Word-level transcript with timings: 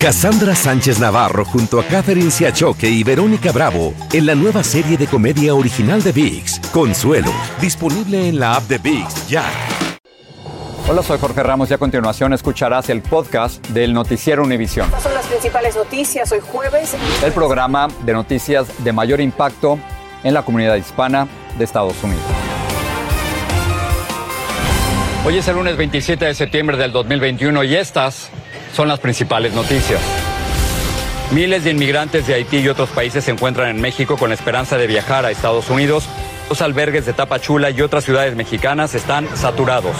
Cassandra 0.00 0.54
Sánchez 0.54 1.00
Navarro 1.00 1.44
junto 1.44 1.80
a 1.80 1.84
Catherine 1.84 2.30
Siachoque 2.30 2.88
y 2.88 3.02
Verónica 3.02 3.50
Bravo 3.50 3.94
en 4.12 4.26
la 4.26 4.36
nueva 4.36 4.62
serie 4.62 4.96
de 4.96 5.08
comedia 5.08 5.56
original 5.56 6.00
de 6.04 6.12
VIX, 6.12 6.60
Consuelo, 6.72 7.32
disponible 7.60 8.28
en 8.28 8.38
la 8.38 8.54
app 8.54 8.62
de 8.68 8.78
VIX 8.78 9.26
ya. 9.26 9.42
Hola, 10.88 11.02
soy 11.02 11.18
Jorge 11.18 11.42
Ramos 11.42 11.72
y 11.72 11.74
a 11.74 11.78
continuación 11.78 12.32
escucharás 12.32 12.90
el 12.90 13.02
podcast 13.02 13.66
del 13.70 13.92
Noticiero 13.92 14.44
Univisión. 14.44 14.86
Estas 14.86 15.02
son 15.02 15.14
las 15.14 15.26
principales 15.26 15.74
noticias 15.74 16.30
hoy 16.30 16.38
jueves. 16.46 16.94
El 17.24 17.32
programa 17.32 17.88
de 18.04 18.12
noticias 18.12 18.68
de 18.84 18.92
mayor 18.92 19.20
impacto 19.20 19.80
en 20.22 20.32
la 20.32 20.44
comunidad 20.44 20.76
hispana 20.76 21.26
de 21.58 21.64
Estados 21.64 22.00
Unidos. 22.04 22.22
Hoy 25.26 25.38
es 25.38 25.48
el 25.48 25.56
lunes 25.56 25.76
27 25.76 26.24
de 26.24 26.34
septiembre 26.34 26.76
del 26.76 26.92
2021 26.92 27.64
y 27.64 27.74
estas 27.74 28.30
son 28.72 28.88
las 28.88 29.00
principales 29.00 29.52
noticias. 29.52 30.00
Miles 31.30 31.64
de 31.64 31.70
inmigrantes 31.70 32.26
de 32.26 32.34
Haití 32.34 32.58
y 32.58 32.68
otros 32.68 32.88
países 32.88 33.24
se 33.24 33.30
encuentran 33.30 33.68
en 33.68 33.80
México 33.80 34.16
con 34.16 34.30
la 34.30 34.34
esperanza 34.34 34.78
de 34.78 34.86
viajar 34.86 35.26
a 35.26 35.30
Estados 35.30 35.68
Unidos. 35.68 36.08
Los 36.48 36.62
albergues 36.62 37.04
de 37.04 37.12
Tapachula 37.12 37.70
y 37.70 37.82
otras 37.82 38.04
ciudades 38.04 38.34
mexicanas 38.34 38.94
están 38.94 39.28
saturados. 39.36 39.94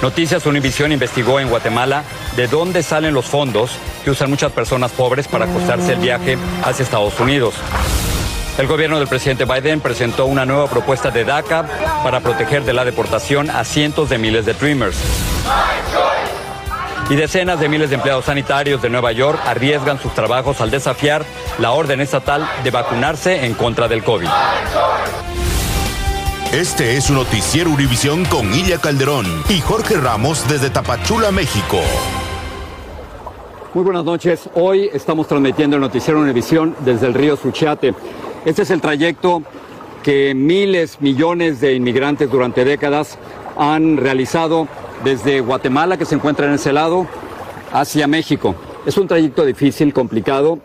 Noticias 0.00 0.46
Univisión 0.46 0.92
investigó 0.92 1.40
en 1.40 1.48
Guatemala 1.48 2.04
de 2.36 2.48
dónde 2.48 2.82
salen 2.82 3.14
los 3.14 3.26
fondos 3.26 3.72
que 4.04 4.10
usan 4.10 4.30
muchas 4.30 4.52
personas 4.52 4.92
pobres 4.92 5.28
para 5.28 5.46
costarse 5.46 5.94
el 5.94 6.00
viaje 6.00 6.38
hacia 6.62 6.82
Estados 6.82 7.18
Unidos. 7.20 7.54
El 8.58 8.66
gobierno 8.66 8.98
del 8.98 9.08
presidente 9.08 9.44
Biden 9.44 9.80
presentó 9.80 10.24
una 10.24 10.46
nueva 10.46 10.66
propuesta 10.68 11.10
de 11.10 11.24
DACA 11.24 11.66
para 12.02 12.20
proteger 12.20 12.64
de 12.64 12.72
la 12.72 12.86
deportación 12.86 13.50
a 13.50 13.64
cientos 13.64 14.08
de 14.08 14.16
miles 14.16 14.46
de 14.46 14.54
Dreamers. 14.54 14.96
Y 17.08 17.14
decenas 17.14 17.60
de 17.60 17.68
miles 17.68 17.90
de 17.90 17.96
empleados 17.96 18.24
sanitarios 18.24 18.82
de 18.82 18.90
Nueva 18.90 19.12
York 19.12 19.38
arriesgan 19.46 20.00
sus 20.00 20.12
trabajos 20.12 20.60
al 20.60 20.72
desafiar 20.72 21.24
la 21.60 21.70
orden 21.70 22.00
estatal 22.00 22.48
de 22.64 22.70
vacunarse 22.72 23.46
en 23.46 23.54
contra 23.54 23.86
del 23.86 24.02
COVID. 24.02 24.26
Este 26.52 26.96
es 26.96 27.04
su 27.04 27.14
noticiero 27.14 27.70
Univisión 27.70 28.24
con 28.24 28.52
Ilia 28.52 28.78
Calderón 28.78 29.24
y 29.48 29.60
Jorge 29.60 29.96
Ramos 29.98 30.48
desde 30.48 30.68
Tapachula, 30.68 31.30
México. 31.30 31.78
Muy 33.72 33.84
buenas 33.84 34.04
noches. 34.04 34.50
Hoy 34.54 34.90
estamos 34.92 35.28
transmitiendo 35.28 35.76
el 35.76 35.82
noticiero 35.82 36.18
Univisión 36.18 36.74
desde 36.80 37.06
el 37.06 37.14
río 37.14 37.36
Suchiate. 37.36 37.94
Este 38.44 38.62
es 38.62 38.70
el 38.70 38.80
trayecto 38.80 39.44
que 40.02 40.34
miles, 40.34 41.00
millones 41.00 41.60
de 41.60 41.74
inmigrantes 41.74 42.28
durante 42.28 42.64
décadas 42.64 43.16
han 43.56 43.96
realizado 43.96 44.66
desde 45.04 45.40
Guatemala, 45.40 45.96
que 45.96 46.04
se 46.04 46.14
encuentra 46.14 46.46
en 46.46 46.54
ese 46.54 46.72
lado, 46.72 47.06
hacia 47.72 48.06
México. 48.06 48.54
Es 48.84 48.96
un 48.96 49.08
trayecto 49.08 49.44
difícil, 49.44 49.92
complicado, 49.92 50.58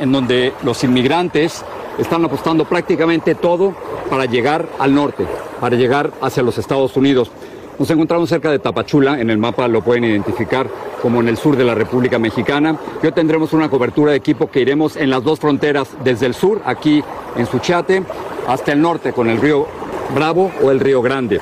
en 0.00 0.12
donde 0.12 0.52
los 0.62 0.82
inmigrantes 0.84 1.64
están 1.98 2.24
apostando 2.24 2.64
prácticamente 2.64 3.34
todo 3.34 3.74
para 4.10 4.26
llegar 4.26 4.68
al 4.78 4.94
norte, 4.94 5.26
para 5.60 5.76
llegar 5.76 6.12
hacia 6.20 6.42
los 6.42 6.58
Estados 6.58 6.96
Unidos. 6.96 7.30
Nos 7.78 7.90
encontramos 7.90 8.30
cerca 8.30 8.50
de 8.50 8.58
Tapachula, 8.58 9.20
en 9.20 9.28
el 9.28 9.36
mapa 9.36 9.68
lo 9.68 9.82
pueden 9.82 10.04
identificar 10.04 10.66
como 11.02 11.20
en 11.20 11.28
el 11.28 11.36
sur 11.36 11.56
de 11.56 11.64
la 11.64 11.74
República 11.74 12.18
Mexicana. 12.18 12.76
Hoy 13.02 13.12
tendremos 13.12 13.52
una 13.52 13.68
cobertura 13.68 14.12
de 14.12 14.16
equipo 14.16 14.50
que 14.50 14.60
iremos 14.60 14.96
en 14.96 15.10
las 15.10 15.22
dos 15.22 15.40
fronteras, 15.40 15.88
desde 16.02 16.24
el 16.24 16.34
sur, 16.34 16.62
aquí 16.64 17.04
en 17.36 17.46
Suchate, 17.46 18.02
hasta 18.48 18.72
el 18.72 18.80
norte, 18.80 19.12
con 19.12 19.28
el 19.28 19.38
río 19.38 19.66
Bravo 20.14 20.50
o 20.62 20.70
el 20.70 20.80
río 20.80 21.02
Grande. 21.02 21.40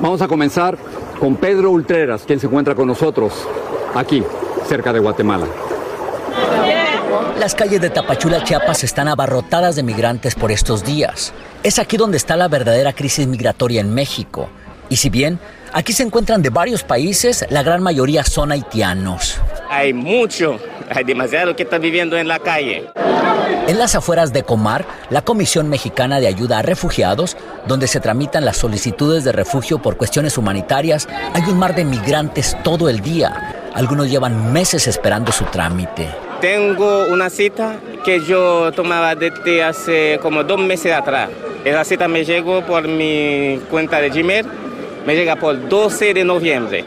Vamos 0.00 0.22
a 0.22 0.28
comenzar 0.28 0.78
con 1.22 1.36
Pedro 1.36 1.70
Ultreras, 1.70 2.24
quien 2.26 2.40
se 2.40 2.48
encuentra 2.48 2.74
con 2.74 2.88
nosotros 2.88 3.32
aquí, 3.94 4.24
cerca 4.66 4.92
de 4.92 4.98
Guatemala. 4.98 5.46
Las 7.38 7.54
calles 7.54 7.80
de 7.80 7.90
Tapachula, 7.90 8.42
Chiapas 8.42 8.82
están 8.82 9.06
abarrotadas 9.06 9.76
de 9.76 9.84
migrantes 9.84 10.34
por 10.34 10.50
estos 10.50 10.82
días. 10.82 11.32
Es 11.62 11.78
aquí 11.78 11.96
donde 11.96 12.16
está 12.16 12.34
la 12.34 12.48
verdadera 12.48 12.92
crisis 12.92 13.28
migratoria 13.28 13.80
en 13.80 13.94
México. 13.94 14.48
Y 14.88 14.96
si 14.96 15.10
bien 15.10 15.38
aquí 15.72 15.92
se 15.92 16.02
encuentran 16.02 16.42
de 16.42 16.50
varios 16.50 16.82
países, 16.82 17.44
la 17.50 17.62
gran 17.62 17.82
mayoría 17.82 18.24
son 18.24 18.52
haitianos. 18.52 19.40
Hay 19.70 19.92
mucho, 19.92 20.58
hay 20.90 21.04
demasiado 21.04 21.56
que 21.56 21.62
está 21.62 21.78
viviendo 21.78 22.16
en 22.16 22.28
la 22.28 22.38
calle. 22.38 22.90
En 23.66 23.78
las 23.78 23.94
afueras 23.94 24.32
de 24.32 24.42
Comar, 24.42 24.84
la 25.10 25.22
Comisión 25.22 25.68
Mexicana 25.68 26.20
de 26.20 26.26
Ayuda 26.26 26.58
a 26.58 26.62
Refugiados, 26.62 27.36
donde 27.66 27.86
se 27.86 28.00
tramitan 28.00 28.44
las 28.44 28.56
solicitudes 28.56 29.24
de 29.24 29.32
refugio 29.32 29.80
por 29.80 29.96
cuestiones 29.96 30.36
humanitarias, 30.36 31.08
hay 31.32 31.42
un 31.44 31.58
mar 31.58 31.74
de 31.74 31.84
migrantes 31.84 32.56
todo 32.64 32.88
el 32.88 33.00
día. 33.00 33.70
Algunos 33.74 34.10
llevan 34.10 34.52
meses 34.52 34.86
esperando 34.88 35.32
su 35.32 35.44
trámite. 35.44 36.08
Tengo 36.40 37.06
una 37.06 37.30
cita 37.30 37.76
que 38.04 38.20
yo 38.20 38.72
tomaba 38.72 39.14
desde 39.14 39.62
hace 39.62 40.18
como 40.20 40.42
dos 40.42 40.58
meses 40.58 40.92
atrás. 40.92 41.30
Esa 41.64 41.84
cita 41.84 42.08
me 42.08 42.24
llegó 42.24 42.66
por 42.66 42.88
mi 42.88 43.60
cuenta 43.70 44.00
de 44.00 44.10
Gmail 44.10 44.44
me 45.06 45.14
llega 45.14 45.36
por 45.36 45.68
12 45.68 46.14
de 46.14 46.24
noviembre. 46.24 46.86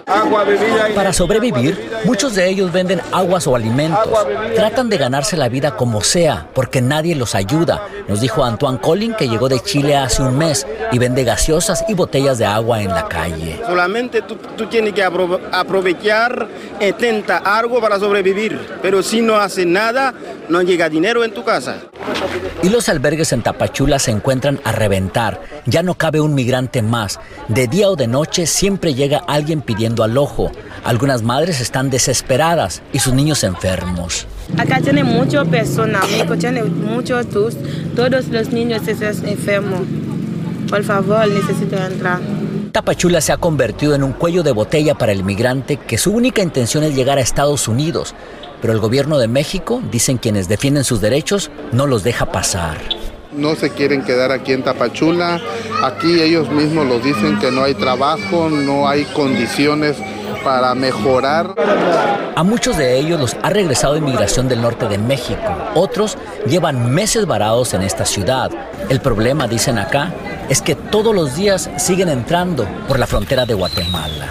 Para 0.95 1.13
sobrevivir, 1.13 1.77
muchos 2.05 2.35
de 2.35 2.49
ellos 2.49 2.71
venden 2.71 3.01
aguas 3.11 3.47
o 3.47 3.55
alimentos. 3.55 4.09
Tratan 4.55 4.89
de 4.89 4.97
ganarse 4.97 5.37
la 5.37 5.49
vida 5.49 5.75
como 5.75 6.01
sea, 6.01 6.47
porque 6.53 6.81
nadie 6.81 7.15
los 7.15 7.35
ayuda. 7.35 7.87
Nos 8.07 8.21
dijo 8.21 8.43
Antoine 8.43 8.79
Collin, 8.79 9.13
que 9.13 9.27
llegó 9.27 9.49
de 9.49 9.59
Chile 9.59 9.95
hace 9.95 10.21
un 10.21 10.37
mes 10.37 10.65
y 10.91 10.99
vende 10.99 11.23
gaseosas 11.23 11.83
y 11.87 11.93
botellas 11.93 12.37
de 12.37 12.45
agua 12.45 12.81
en 12.81 12.89
la 12.89 13.07
calle. 13.07 13.59
Solamente 13.65 14.21
tú, 14.21 14.37
tienes 14.67 14.93
que 14.93 15.03
aprovechar, 15.03 16.47
intenta 16.79 17.37
algo 17.37 17.81
para 17.81 17.99
sobrevivir, 17.99 18.59
pero 18.81 19.01
si 19.01 19.21
no 19.21 19.35
haces 19.35 19.65
nada, 19.65 20.13
no 20.49 20.61
llega 20.61 20.89
dinero 20.89 21.23
en 21.23 21.31
tu 21.31 21.43
casa. 21.43 21.77
Y 22.63 22.69
los 22.69 22.89
albergues 22.89 23.31
en 23.31 23.43
Tapachula 23.43 23.99
se 23.99 24.11
encuentran 24.11 24.59
a 24.63 24.71
reventar. 24.71 25.41
Ya 25.65 25.83
no 25.83 25.95
cabe 25.95 26.19
un 26.19 26.33
migrante 26.33 26.81
más. 26.81 27.19
De 27.47 27.67
día 27.67 27.89
o 27.89 27.95
de 27.95 28.07
noche 28.07 28.47
siempre 28.47 28.93
llega 28.93 29.23
alguien 29.27 29.61
pidiendo 29.61 30.03
alojo. 30.03 30.51
Algunas 30.83 31.21
madres 31.21 31.61
están 31.61 31.89
desesperadas 31.89 32.81
y 32.93 32.99
sus 32.99 33.13
niños 33.13 33.43
enfermos. 33.43 34.27
Acá 34.57 34.79
tiene 34.81 35.03
muchas 35.03 35.47
personas, 35.47 36.05
tiene 36.39 36.63
muchos, 36.63 37.27
todos 37.27 38.27
los 38.27 38.49
niños 38.49 38.87
están 38.87 39.27
enfermos. 39.27 39.81
Por 40.69 40.83
favor, 40.83 41.27
necesito 41.27 41.77
entrar. 41.77 42.19
Tapachula 42.71 43.21
se 43.21 43.31
ha 43.31 43.37
convertido 43.37 43.95
en 43.95 44.03
un 44.03 44.11
cuello 44.11 44.43
de 44.43 44.51
botella 44.51 44.95
para 44.95 45.13
el 45.13 45.23
migrante 45.23 45.77
que 45.77 45.97
su 45.97 46.11
única 46.11 46.41
intención 46.41 46.83
es 46.83 46.93
llegar 46.93 47.17
a 47.17 47.21
Estados 47.21 47.69
Unidos, 47.69 48.13
pero 48.65 48.73
el 48.73 48.79
gobierno 48.79 49.19
de 49.19 49.27
México, 49.27 49.79
dicen 49.91 50.17
quienes 50.17 50.47
defienden 50.47 50.83
sus 50.83 50.99
derechos, 50.99 51.51
no 51.71 51.85
los 51.85 52.03
deja 52.03 52.31
pasar 52.31 52.79
no 53.31 53.53
se 53.53 53.69
quieren 53.69 54.01
quedar 54.01 54.31
aquí 54.31 54.53
en 54.53 54.63
Tapachula. 54.63 55.41
Aquí 55.83 56.21
ellos 56.21 56.49
mismos 56.49 56.87
lo 56.87 56.99
dicen 56.99 57.37
que 57.39 57.51
no 57.51 57.65
hay 57.65 57.73
trabajo, 57.73 58.49
no 58.49 58.87
hay 58.87 59.03
condiciones 59.13 59.97
para 60.41 60.73
mejorar. 60.73 61.53
A 62.33 62.43
muchos 62.43 62.77
de 62.77 62.97
ellos 62.97 63.19
los 63.19 63.35
ha 63.43 63.49
regresado 63.49 63.97
inmigración 63.97 64.47
del 64.47 64.61
norte 64.61 64.87
de 64.87 64.97
México. 64.97 65.53
Otros 65.75 66.17
llevan 66.47 66.93
meses 66.93 67.25
varados 67.25 67.73
en 67.73 67.81
esta 67.81 68.05
ciudad. 68.05 68.49
El 68.87 69.01
problema, 69.01 69.49
dicen 69.49 69.77
acá, 69.77 70.13
es 70.47 70.61
que 70.61 70.75
todos 70.75 71.13
los 71.13 71.35
días 71.35 71.69
siguen 71.75 72.07
entrando 72.07 72.65
por 72.87 72.97
la 72.97 73.05
frontera 73.05 73.45
de 73.45 73.53
Guatemala. 73.53 74.29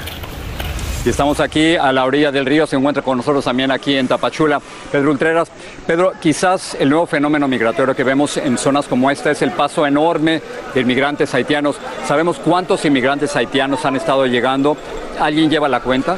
Y 1.04 1.10
estamos 1.10 1.38
aquí 1.41 1.76
a 1.76 1.92
la 1.92 2.06
orilla 2.06 2.32
del 2.32 2.47
río, 2.47 2.66
se 2.66 2.76
encuentra 2.76 3.03
con 3.03 3.19
nosotros 3.19 3.44
también 3.44 3.70
aquí 3.70 3.94
en 3.94 4.09
Tapachula. 4.09 4.59
Pedro 4.91 5.10
Ultreras, 5.10 5.50
Pedro, 5.87 6.15
quizás 6.19 6.75
el 6.81 6.88
nuevo 6.88 7.06
fenómeno 7.06 7.47
migratorio 7.47 7.94
que 7.94 8.04
vemos 8.04 8.38
en 8.38 8.56
zonas 8.56 8.87
como 8.87 9.10
esta 9.10 9.31
es 9.31 9.43
el 9.43 9.50
paso 9.50 9.87
enorme 9.87 10.41
de 10.72 10.81
inmigrantes 10.81 11.34
haitianos. 11.34 11.76
¿Sabemos 12.06 12.38
cuántos 12.38 12.87
inmigrantes 12.87 13.37
haitianos 13.37 13.84
han 13.84 13.97
estado 13.97 14.25
llegando? 14.25 14.78
¿Alguien 15.20 15.50
lleva 15.50 15.69
la 15.69 15.81
cuenta? 15.81 16.16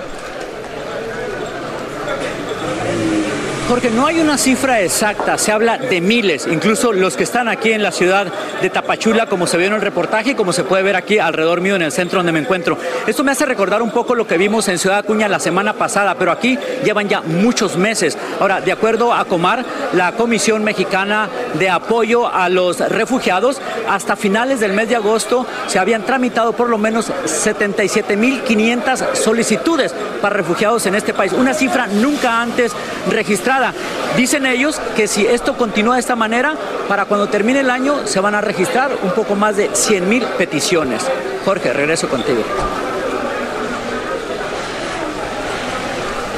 Jorge, 3.69 3.91
no 3.91 4.07
hay 4.07 4.21
una 4.21 4.39
cifra 4.39 4.81
exacta, 4.81 5.37
se 5.39 5.51
habla 5.51 5.77
de 5.77 6.01
miles, 6.01 6.47
incluso 6.47 6.93
los 6.93 7.17
que 7.17 7.25
están 7.25 7.49
aquí 7.49 7.73
en 7.73 7.83
la 7.83 7.91
ciudad 7.91 8.29
de 8.63 8.71
Tapachula, 8.71 9.27
como 9.27 9.49
se 9.49 9.57
vio 9.57 9.67
en 9.67 9.73
el 9.73 9.81
reportaje 9.81 10.31
y 10.31 10.35
como 10.37 10.53
se 10.53 10.63
puede 10.63 10.85
ver 10.85 10.95
aquí 10.95 11.19
alrededor 11.19 11.61
mío 11.61 11.75
en 11.75 11.83
el 11.83 11.91
centro 11.91 12.21
donde 12.21 12.31
me 12.31 12.39
encuentro. 12.39 12.79
Esto 13.09 13.25
me 13.25 13.33
hace 13.33 13.45
recordar 13.45 13.83
un 13.83 13.91
poco 13.91 14.15
lo 14.15 14.25
que 14.25 14.39
vimos 14.39 14.69
en 14.69 14.79
Ciudad 14.79 14.99
Acuña 14.99 15.27
la 15.27 15.41
semana 15.41 15.73
pasada, 15.73 16.15
pero 16.15 16.31
aquí 16.31 16.57
llevan 16.85 17.09
ya 17.09 17.23
muchos 17.23 17.77
meses. 17.77 18.17
Ahora, 18.39 18.61
de 18.61 18.71
acuerdo 18.71 19.13
a 19.13 19.25
Comar, 19.25 19.65
la 19.95 20.13
Comisión 20.13 20.63
Mexicana 20.63 21.29
de 21.55 21.69
Apoyo 21.69 22.29
a 22.29 22.49
los 22.49 22.79
Refugiados, 22.79 23.61
hasta 23.89 24.15
finales 24.15 24.61
del 24.61 24.75
mes 24.75 24.91
de 24.91 24.97
agosto 24.97 25.45
se 25.67 25.81
habían 25.81 26.05
tramitado 26.05 26.53
por 26.53 26.69
lo 26.69 26.79
menos 26.79 27.11
77.500 27.11 29.15
solicitudes 29.15 29.93
para 30.23 30.37
refugiados 30.37 30.87
en 30.87 30.95
este 30.95 31.13
país, 31.13 31.33
una 31.33 31.53
cifra 31.53 31.89
nunca 31.89 32.41
antes 32.41 32.71
registrada 33.09 33.73
Dicen 34.17 34.47
ellos 34.47 34.81
que 34.97 35.09
si 35.09 35.27
esto 35.27 35.59
continúa 35.59 35.97
de 35.97 36.01
esta 36.01 36.17
manera, 36.17 36.55
para 36.89 37.05
cuando 37.05 37.29
termine 37.29 37.61
el 37.61 37.69
año 37.69 38.07
se 38.07 38.19
van 38.19 38.35
a 38.35 38.41
registrar 38.41 38.91
un 39.03 39.11
poco 39.11 39.35
más 39.35 39.57
de 39.57 39.69
100 39.75 40.09
mil 40.09 40.25
peticiones. 40.39 41.03
Jorge, 41.45 41.75
regreso 41.75 42.09
contigo. 42.09 42.43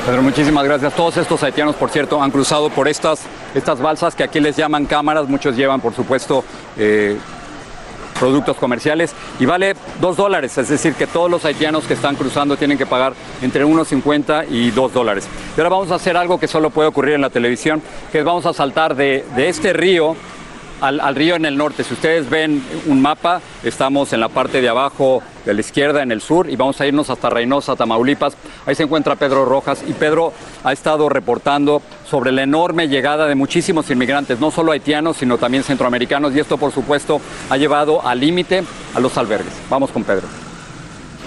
Pedro, 0.05 0.23
muchísimas 0.23 0.65
gracias. 0.65 0.93
Todos 0.95 1.19
estos 1.19 1.41
haitianos, 1.45 1.77
por 1.77 1.91
cierto, 1.91 2.21
han 2.21 2.33
cruzado 2.33 2.69
por 2.69 2.89
estas, 2.89 3.21
estas 3.55 3.79
balsas 3.79 4.17
que 4.17 4.25
aquí 4.25 4.41
les 4.41 4.57
llaman 4.57 4.85
cámaras. 4.87 5.29
Muchos 5.29 5.55
llevan, 5.55 5.81
por 5.81 5.95
supuesto, 5.95 6.43
eh, 6.77 7.17
productos 8.19 8.57
comerciales 8.57 9.15
y 9.39 9.47
vale 9.47 9.75
dos 10.01 10.17
dólares, 10.17 10.57
es 10.59 10.69
decir, 10.69 10.95
que 10.95 11.07
todos 11.07 11.31
los 11.31 11.45
haitianos 11.45 11.85
que 11.85 11.95
están 11.95 12.17
cruzando 12.17 12.57
tienen 12.57 12.79
que 12.79 12.87
pagar 12.87 13.15
entre 13.43 13.65
1,50 13.65 14.47
y 14.51 14.71
2 14.71 14.93
dólares. 14.93 15.29
Y 15.57 15.61
ahora 15.61 15.71
vamos 15.71 15.91
a 15.91 15.97
hacer 15.97 16.17
algo 16.17 16.39
que 16.39 16.49
solo 16.49 16.71
puede 16.71 16.89
ocurrir 16.89 17.15
en 17.15 17.21
la 17.21 17.31
televisión, 17.31 17.83
que 18.13 18.19
es 18.19 18.25
vamos 18.25 18.47
a 18.47 18.53
saltar 18.53 18.95
de, 18.95 19.25
de 19.37 19.49
este 19.49 19.73
río 19.73 20.17
al, 20.81 21.15
río 21.15 21.37
en 21.37 21.45
el 21.45 21.57
norte. 21.57 21.85
Si 21.85 21.95
ustedes 21.95 22.29
ven 22.29 22.63
un 22.87 23.01
mapa, 23.01 23.41
estamos 23.63 24.13
en 24.13 24.21
la 24.21 24.29
parte 24.29 24.61
de 24.61 24.69
abajo 24.69 25.23
de 25.45 25.55
la 25.55 25.61
izquierda, 25.61 26.03
en 26.03 26.13
el 26.13 26.21
sur, 26.21 26.49
y 26.49 26.57
vamos 26.57 26.81
a 26.81 26.87
irnos 26.87 27.11
hasta 27.11 27.31
Reynosa, 27.31 27.77
Tamaulipas. 27.77 28.37
Ahí 28.67 28.75
se 28.75 28.83
encuentra 28.83 29.17
Pedro 29.17 29.45
Rojas 29.45 29.83
y 29.87 29.93
Pedro 29.93 30.33
ha 30.65 30.73
estado 30.73 31.09
reportando 31.09 31.83
sobre 32.09 32.33
la 32.33 32.43
enorme 32.43 32.89
llegada 32.89 33.27
de 33.27 33.35
muchísimos 33.35 33.91
inmigrantes, 33.91 34.41
no 34.41 34.51
solo 34.51 34.73
haitianos, 34.73 35.17
sino 35.17 35.39
también 35.39 35.63
centroamericanos, 35.63 36.35
y 36.35 36.41
esto 36.41 36.59
por 36.59 36.73
supuesto 36.73 37.21
ha 37.51 37.57
llevado 37.57 38.07
al 38.07 38.21
límite 38.21 38.63
a 38.95 39.01
los 39.01 39.17
albergues. 39.17 39.55
Vamos 39.71 39.91
con 39.91 40.05
Pedro. 40.05 40.48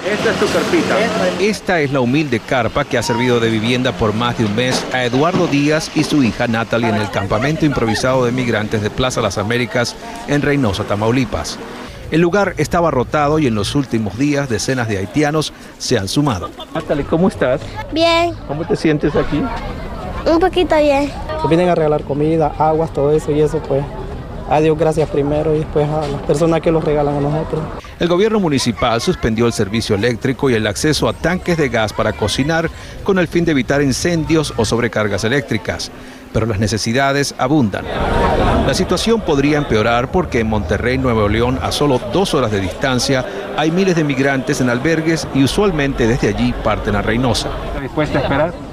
Esta 0.05 0.31
es 0.31 0.39
tu 0.39 0.47
carpita. 0.47 1.39
Esta 1.39 1.79
es 1.79 1.91
la 1.91 1.99
humilde 1.99 2.39
carpa 2.39 2.85
que 2.85 2.97
ha 2.97 3.03
servido 3.03 3.39
de 3.39 3.51
vivienda 3.51 3.91
por 3.91 4.13
más 4.13 4.35
de 4.35 4.45
un 4.45 4.55
mes 4.55 4.83
a 4.93 5.05
Eduardo 5.05 5.45
Díaz 5.45 5.91
y 5.93 6.03
su 6.03 6.23
hija 6.23 6.47
Natalie 6.47 6.89
en 6.89 6.95
el 6.95 7.11
campamento 7.11 7.67
improvisado 7.67 8.25
de 8.25 8.31
migrantes 8.31 8.81
de 8.81 8.89
Plaza 8.89 9.21
Las 9.21 9.37
Américas 9.37 9.95
en 10.27 10.41
Reynosa, 10.41 10.85
Tamaulipas. 10.85 11.59
El 12.09 12.19
lugar 12.19 12.55
estaba 12.57 12.89
rotado 12.89 13.37
y 13.37 13.45
en 13.45 13.53
los 13.53 13.75
últimos 13.75 14.17
días 14.17 14.49
decenas 14.49 14.87
de 14.87 14.97
haitianos 14.97 15.53
se 15.77 15.99
han 15.99 16.07
sumado. 16.07 16.49
Natalie, 16.73 17.05
¿cómo 17.05 17.27
estás? 17.27 17.61
Bien. 17.91 18.33
¿Cómo 18.47 18.65
te 18.65 18.75
sientes 18.75 19.15
aquí? 19.15 19.43
Un 20.25 20.39
poquito 20.39 20.75
bien. 20.77 21.11
Vienen 21.47 21.69
a 21.69 21.75
regalar 21.75 22.03
comida, 22.03 22.51
aguas, 22.57 22.91
todo 22.91 23.11
eso 23.11 23.31
y 23.31 23.41
eso 23.41 23.59
pues 23.59 23.83
a 24.49 24.59
Dios 24.59 24.77
gracias 24.77 25.07
primero 25.09 25.55
y 25.55 25.59
después 25.59 25.87
a 25.87 26.07
las 26.07 26.21
personas 26.23 26.59
que 26.59 26.71
los 26.71 26.83
regalan 26.83 27.17
a 27.17 27.21
nosotros. 27.21 27.61
El 28.01 28.07
gobierno 28.07 28.39
municipal 28.39 28.99
suspendió 28.99 29.45
el 29.45 29.53
servicio 29.53 29.95
eléctrico 29.95 30.49
y 30.49 30.55
el 30.55 30.65
acceso 30.65 31.07
a 31.07 31.13
tanques 31.13 31.55
de 31.55 31.69
gas 31.69 31.93
para 31.93 32.13
cocinar 32.13 32.67
con 33.03 33.19
el 33.19 33.27
fin 33.27 33.45
de 33.45 33.51
evitar 33.51 33.79
incendios 33.79 34.55
o 34.57 34.65
sobrecargas 34.65 35.23
eléctricas. 35.23 35.91
Pero 36.33 36.47
las 36.47 36.57
necesidades 36.57 37.35
abundan. 37.37 37.85
La 38.65 38.73
situación 38.73 39.21
podría 39.21 39.59
empeorar 39.59 40.09
porque 40.09 40.39
en 40.39 40.47
Monterrey, 40.47 40.97
Nuevo 40.97 41.29
León, 41.29 41.59
a 41.61 41.71
solo 41.71 42.01
dos 42.11 42.33
horas 42.33 42.51
de 42.51 42.61
distancia, 42.61 43.23
hay 43.55 43.69
miles 43.69 43.95
de 43.95 44.03
migrantes 44.03 44.61
en 44.61 44.71
albergues 44.71 45.27
y 45.35 45.43
usualmente 45.43 46.07
desde 46.07 46.29
allí 46.29 46.55
parten 46.63 46.95
a 46.95 47.03
Reynosa. 47.03 47.51
¿Está 47.67 47.81
dispuesta 47.81 48.17
a 48.17 48.21
esperar? 48.23 48.70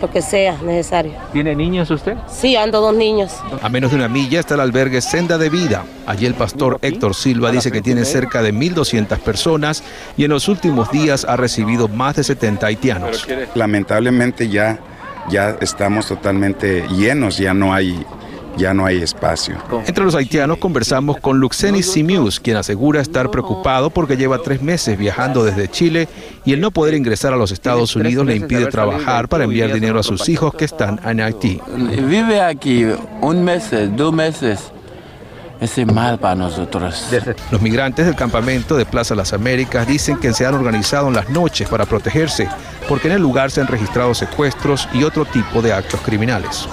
Lo 0.00 0.10
que 0.10 0.22
sea 0.22 0.56
necesario. 0.62 1.12
¿Tiene 1.32 1.54
niños 1.54 1.90
usted? 1.90 2.16
Sí, 2.28 2.56
ando 2.56 2.80
dos 2.80 2.94
niños. 2.94 3.32
A 3.62 3.68
menos 3.68 3.90
de 3.90 3.96
una 3.96 4.08
milla 4.08 4.40
está 4.40 4.54
el 4.54 4.60
albergue 4.60 5.00
Senda 5.00 5.38
de 5.38 5.50
Vida. 5.50 5.84
Allí 6.06 6.26
el 6.26 6.34
pastor 6.34 6.78
Héctor 6.82 7.14
Silva 7.14 7.50
dice 7.50 7.70
que 7.70 7.82
tiene 7.82 8.04
cerca 8.04 8.42
de 8.42 8.52
1.200 8.52 9.18
personas 9.18 9.82
y 10.16 10.24
en 10.24 10.30
los 10.30 10.48
últimos 10.48 10.90
días 10.90 11.24
ha 11.28 11.36
recibido 11.36 11.88
más 11.88 12.16
de 12.16 12.24
70 12.24 12.66
haitianos. 12.66 13.26
Lamentablemente 13.54 14.48
ya, 14.48 14.78
ya 15.28 15.56
estamos 15.60 16.06
totalmente 16.06 16.86
llenos, 16.88 17.38
ya 17.38 17.54
no 17.54 17.74
hay 17.74 18.04
ya 18.56 18.74
no 18.74 18.86
hay 18.86 19.02
espacio. 19.02 19.56
Entre 19.86 20.04
los 20.04 20.14
haitianos 20.14 20.58
conversamos 20.58 21.18
con 21.18 21.38
Luxenis 21.38 21.90
Simius, 21.90 22.40
quien 22.40 22.56
asegura 22.56 23.00
estar 23.00 23.30
preocupado 23.30 23.90
porque 23.90 24.16
lleva 24.16 24.38
tres 24.38 24.62
meses 24.62 24.98
viajando 24.98 25.44
desde 25.44 25.68
Chile 25.68 26.08
y 26.44 26.52
el 26.52 26.60
no 26.60 26.70
poder 26.70 26.94
ingresar 26.94 27.32
a 27.32 27.36
los 27.36 27.52
Estados 27.52 27.94
Unidos 27.96 28.26
le 28.26 28.36
impide 28.36 28.66
trabajar 28.66 29.28
para 29.28 29.44
enviar 29.44 29.72
dinero 29.72 29.98
a 30.00 30.02
sus 30.02 30.28
hijos 30.28 30.54
que 30.54 30.64
están 30.64 31.00
en 31.04 31.20
Haití. 31.20 31.60
Vive 31.76 32.40
aquí 32.40 32.86
un 33.20 33.44
mes, 33.44 33.70
dos 33.96 34.12
meses. 34.12 34.72
Es 35.60 35.86
mal 35.86 36.18
para 36.18 36.34
nosotros. 36.36 37.06
Los 37.50 37.60
migrantes 37.60 38.06
del 38.06 38.14
campamento 38.16 38.78
de 38.78 38.86
Plaza 38.86 39.14
Las 39.14 39.34
Américas 39.34 39.86
dicen 39.86 40.16
que 40.16 40.32
se 40.32 40.46
han 40.46 40.54
organizado 40.54 41.08
en 41.08 41.14
las 41.14 41.28
noches 41.28 41.68
para 41.68 41.84
protegerse, 41.84 42.48
porque 42.88 43.08
en 43.08 43.14
el 43.14 43.22
lugar 43.22 43.50
se 43.50 43.60
han 43.60 43.66
registrado 43.66 44.14
secuestros 44.14 44.88
y 44.94 45.04
otro 45.04 45.26
tipo 45.26 45.60
de 45.60 45.74
actos 45.74 46.00
criminales. 46.00 46.66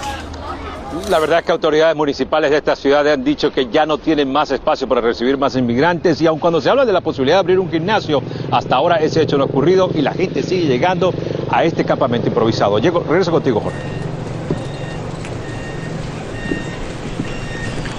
La 1.10 1.20
verdad 1.20 1.40
es 1.40 1.46
que 1.46 1.52
autoridades 1.52 1.96
municipales 1.96 2.52
de 2.52 2.58
esta 2.58 2.76
ciudad 2.76 3.08
han 3.08 3.24
dicho 3.24 3.52
que 3.52 3.68
ya 3.68 3.86
no 3.86 3.98
tienen 3.98 4.32
más 4.32 4.52
espacio 4.52 4.88
para 4.88 5.00
recibir 5.00 5.38
más 5.38 5.56
inmigrantes 5.56 6.20
y 6.22 6.28
aun 6.28 6.40
cuando 6.40 6.60
se 6.60 6.70
habla 6.70 6.86
de 6.86 6.92
la 6.92 7.02
posibilidad 7.02 7.38
de 7.38 7.40
abrir 7.40 7.60
un 7.60 7.70
gimnasio, 7.70 8.22
hasta 8.52 8.76
ahora 8.76 8.98
ese 8.98 9.22
hecho 9.22 9.38
no 9.38 9.44
ha 9.44 9.48
ocurrido 9.48 9.90
y 9.94 10.02
la 10.02 10.14
gente 10.14 10.44
sigue 10.44 10.68
llegando 10.68 11.14
a 11.50 11.64
este 11.64 11.86
campamento 11.86 12.28
improvisado. 12.28 12.78
Llego, 12.80 13.00
regreso 13.08 13.32
contigo, 13.32 13.62
Jorge. 13.62 14.07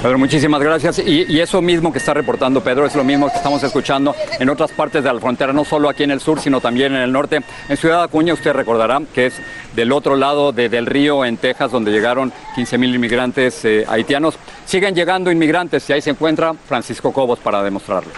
Pedro, 0.03 0.17
muchísimas 0.17 0.61
gracias. 0.63 1.01
Y, 1.01 1.41
eso 1.41 1.61
mismo 1.61 1.93
que 1.93 1.99
está 1.99 2.15
reportando 2.15 2.63
Pedro 2.63 2.87
es 2.87 2.95
lo 2.95 3.03
mismo 3.03 3.29
que 3.29 3.37
estamos 3.37 3.63
escuchando 3.65 4.15
en 4.39 4.49
otras 4.49 4.71
partes 4.71 5.03
de 5.03 5.13
la 5.13 5.19
frontera, 5.19 5.53
no 5.53 5.65
solo 5.65 5.89
aquí 5.89 6.05
en 6.05 6.13
el 6.13 6.21
sur, 6.21 6.41
sino 6.41 6.61
también 6.61 6.95
en 6.95 7.03
el 7.03 7.11
norte. 7.11 7.41
En 7.69 7.77
Ciudad 7.77 8.05
Acuña, 8.05 8.33
usted 8.33 8.53
recordará 8.53 9.01
que 9.13 9.27
es 9.27 9.41
del 9.75 9.91
otro 9.91 10.15
lado 10.15 10.53
del 10.53 10.87
río, 10.87 11.25
en 11.25 11.37
Texas, 11.37 11.73
donde 11.73 11.91
llegaron 11.91 12.33
15 12.55 12.79
mil 12.79 12.95
inmigrantes 12.95 13.65
eh, 13.65 13.85
haitianos. 13.89 14.39
Siguen 14.67 14.95
llegando 14.95 15.33
inmigrantes 15.33 15.91
y 15.91 15.93
ahí 15.93 16.01
se 16.01 16.11
encuentra 16.11 16.55
Francisco 16.55 17.13
Cobos 17.13 17.41
para 17.41 17.63
demostrarlo. 17.65 18.13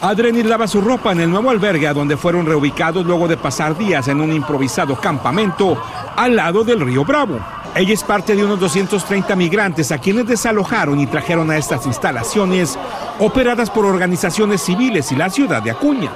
Adrenir 0.00 0.46
lava 0.46 0.66
su 0.66 0.80
ropa 0.80 1.12
en 1.12 1.20
el 1.20 1.30
nuevo 1.30 1.50
albergue 1.50 1.88
donde 1.88 2.16
fueron 2.16 2.46
reubicados 2.46 3.04
luego 3.04 3.28
de 3.28 3.36
pasar 3.36 3.76
días 3.76 4.08
en 4.08 4.20
un 4.20 4.32
improvisado 4.32 4.96
campamento 5.00 5.80
al 6.16 6.36
lado 6.36 6.64
del 6.64 6.80
río 6.80 7.04
Bravo. 7.04 7.38
Ella 7.78 7.94
es 7.94 8.02
parte 8.02 8.34
de 8.34 8.44
unos 8.44 8.58
230 8.58 9.36
migrantes 9.36 9.92
a 9.92 9.98
quienes 9.98 10.26
desalojaron 10.26 10.98
y 10.98 11.06
trajeron 11.06 11.48
a 11.52 11.56
estas 11.56 11.86
instalaciones 11.86 12.76
operadas 13.20 13.70
por 13.70 13.86
organizaciones 13.86 14.62
civiles 14.62 15.12
y 15.12 15.14
la 15.14 15.30
ciudad 15.30 15.62
de 15.62 15.70
Acuña. 15.70 16.10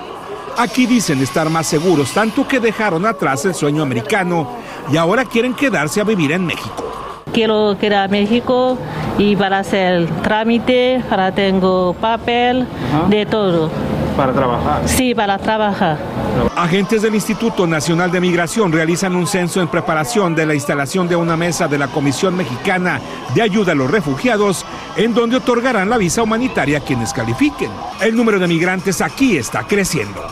Aquí 0.58 0.86
dicen 0.86 1.22
estar 1.22 1.48
más 1.50 1.68
seguros, 1.68 2.10
tanto 2.10 2.48
que 2.48 2.58
dejaron 2.58 3.06
atrás 3.06 3.44
el 3.44 3.54
sueño 3.54 3.84
americano 3.84 4.56
y 4.90 4.96
ahora 4.96 5.24
quieren 5.24 5.54
quedarse 5.54 6.00
a 6.00 6.04
vivir 6.04 6.32
en 6.32 6.46
México. 6.46 7.22
Quiero 7.32 7.76
quedar 7.78 8.06
a 8.06 8.08
México 8.08 8.76
y 9.16 9.36
para 9.36 9.60
hacer 9.60 10.08
trámite, 10.24 11.00
para 11.08 11.30
tengo 11.30 11.94
papel, 11.94 12.66
de 13.08 13.24
todo. 13.24 13.70
¿Para 14.16 14.32
trabajar? 14.32 14.82
Sí, 14.86 15.14
para 15.14 15.38
trabajar. 15.38 15.96
Agentes 16.56 17.02
del 17.02 17.14
Instituto 17.14 17.66
Nacional 17.66 18.10
de 18.10 18.20
Migración 18.20 18.72
realizan 18.72 19.16
un 19.16 19.26
censo 19.26 19.60
en 19.60 19.68
preparación 19.68 20.34
de 20.34 20.46
la 20.46 20.54
instalación 20.54 21.08
de 21.08 21.16
una 21.16 21.36
mesa 21.36 21.66
de 21.66 21.78
la 21.78 21.88
Comisión 21.88 22.36
Mexicana 22.36 23.00
de 23.34 23.42
Ayuda 23.42 23.72
a 23.72 23.74
los 23.74 23.90
Refugiados, 23.90 24.64
en 24.96 25.14
donde 25.14 25.36
otorgarán 25.36 25.90
la 25.90 25.98
visa 25.98 26.22
humanitaria 26.22 26.78
a 26.78 26.80
quienes 26.80 27.12
califiquen. 27.12 27.70
El 28.00 28.14
número 28.16 28.38
de 28.38 28.48
migrantes 28.48 29.00
aquí 29.00 29.36
está 29.36 29.66
creciendo. 29.66 30.22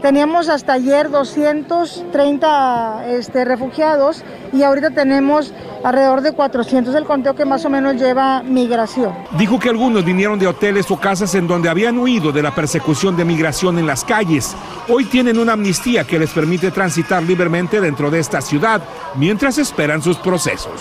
Teníamos 0.00 0.48
hasta 0.48 0.74
ayer 0.74 1.10
230 1.10 3.06
este, 3.08 3.44
refugiados 3.44 4.22
y 4.52 4.62
ahorita 4.62 4.90
tenemos 4.90 5.54
alrededor 5.84 6.22
de 6.22 6.32
400 6.32 6.94
el 6.94 7.04
conteo 7.04 7.34
que 7.36 7.44
más 7.44 7.64
o 7.64 7.70
menos 7.70 7.94
lleva 7.96 8.42
migración. 8.42 9.12
Dijo 9.38 9.58
que 9.58 9.68
algunos 9.68 10.04
vinieron 10.04 10.38
de 10.38 10.46
hoteles 10.46 10.90
o 10.90 10.98
casas 10.98 11.34
en 11.34 11.46
donde 11.46 11.68
habían 11.68 11.98
huido 11.98 12.32
de 12.32 12.42
la 12.42 12.54
persecución 12.54 13.16
de 13.16 13.24
migración 13.24 13.78
en 13.78 13.86
las 13.86 14.02
calles. 14.02 14.56
Hoy 14.88 15.04
tienen 15.04 15.38
una 15.38 15.52
amnistía 15.52 16.04
que 16.04 16.18
les 16.18 16.30
permite 16.30 16.70
transitar 16.70 17.22
libremente 17.22 17.80
dentro 17.80 18.10
de 18.10 18.18
esta 18.18 18.40
ciudad 18.40 18.82
mientras 19.14 19.58
esperan 19.58 20.02
sus 20.02 20.16
procesos. 20.16 20.80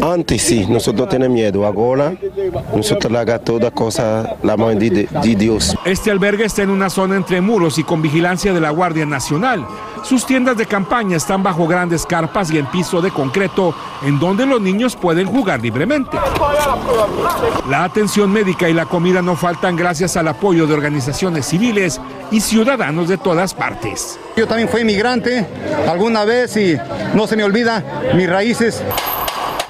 Antes 0.00 0.42
sí, 0.42 0.66
nosotros 0.66 1.08
tenemos 1.08 1.34
miedo. 1.34 1.66
Ahora 1.66 2.14
nosotros 2.74 3.12
haga 3.14 3.38
toda 3.38 3.70
cosa 3.70 4.36
la 4.42 4.56
mano 4.56 4.78
de, 4.78 5.08
Dios. 5.36 5.76
Este 5.84 6.10
albergue 6.10 6.44
está 6.44 6.62
en 6.62 6.70
una 6.70 6.88
zona 6.88 7.16
entre 7.16 7.40
muros 7.40 7.78
y 7.78 7.84
con 7.84 8.00
vigilancia 8.00 8.52
de 8.52 8.60
la 8.60 8.70
Guardia 8.70 9.06
Nacional. 9.06 9.66
Sus 10.02 10.26
tiendas 10.26 10.56
de 10.56 10.66
campaña 10.66 11.16
están 11.16 11.42
bajo 11.42 11.66
grandes 11.66 12.04
carpas 12.04 12.50
y 12.50 12.58
en 12.58 12.66
piso 12.66 13.00
de 13.00 13.10
concreto, 13.10 13.74
en 14.02 14.18
donde 14.18 14.44
los 14.46 14.60
niños 14.60 14.96
pueden 14.96 15.26
jugar 15.26 15.60
libremente. 15.60 16.18
La 17.68 17.84
atención 17.84 18.32
médica 18.32 18.68
y 18.68 18.74
la 18.74 18.86
comida 18.86 19.22
no 19.22 19.36
faltan 19.36 19.76
gracias 19.76 20.16
al 20.16 20.28
apoyo 20.28 20.66
de 20.66 20.74
organizaciones 20.74 21.46
civiles 21.46 22.00
y 22.30 22.40
ciudadanos 22.40 23.08
de 23.08 23.16
todas 23.16 23.54
partes. 23.54 24.18
Yo 24.36 24.46
también 24.48 24.68
fui 24.68 24.80
inmigrante 24.80 25.46
alguna 25.88 26.24
vez 26.24 26.56
y 26.56 26.76
no 27.14 27.26
se 27.26 27.36
me 27.36 27.44
olvida 27.44 27.84
mis 28.14 28.28
raíces. 28.28 28.82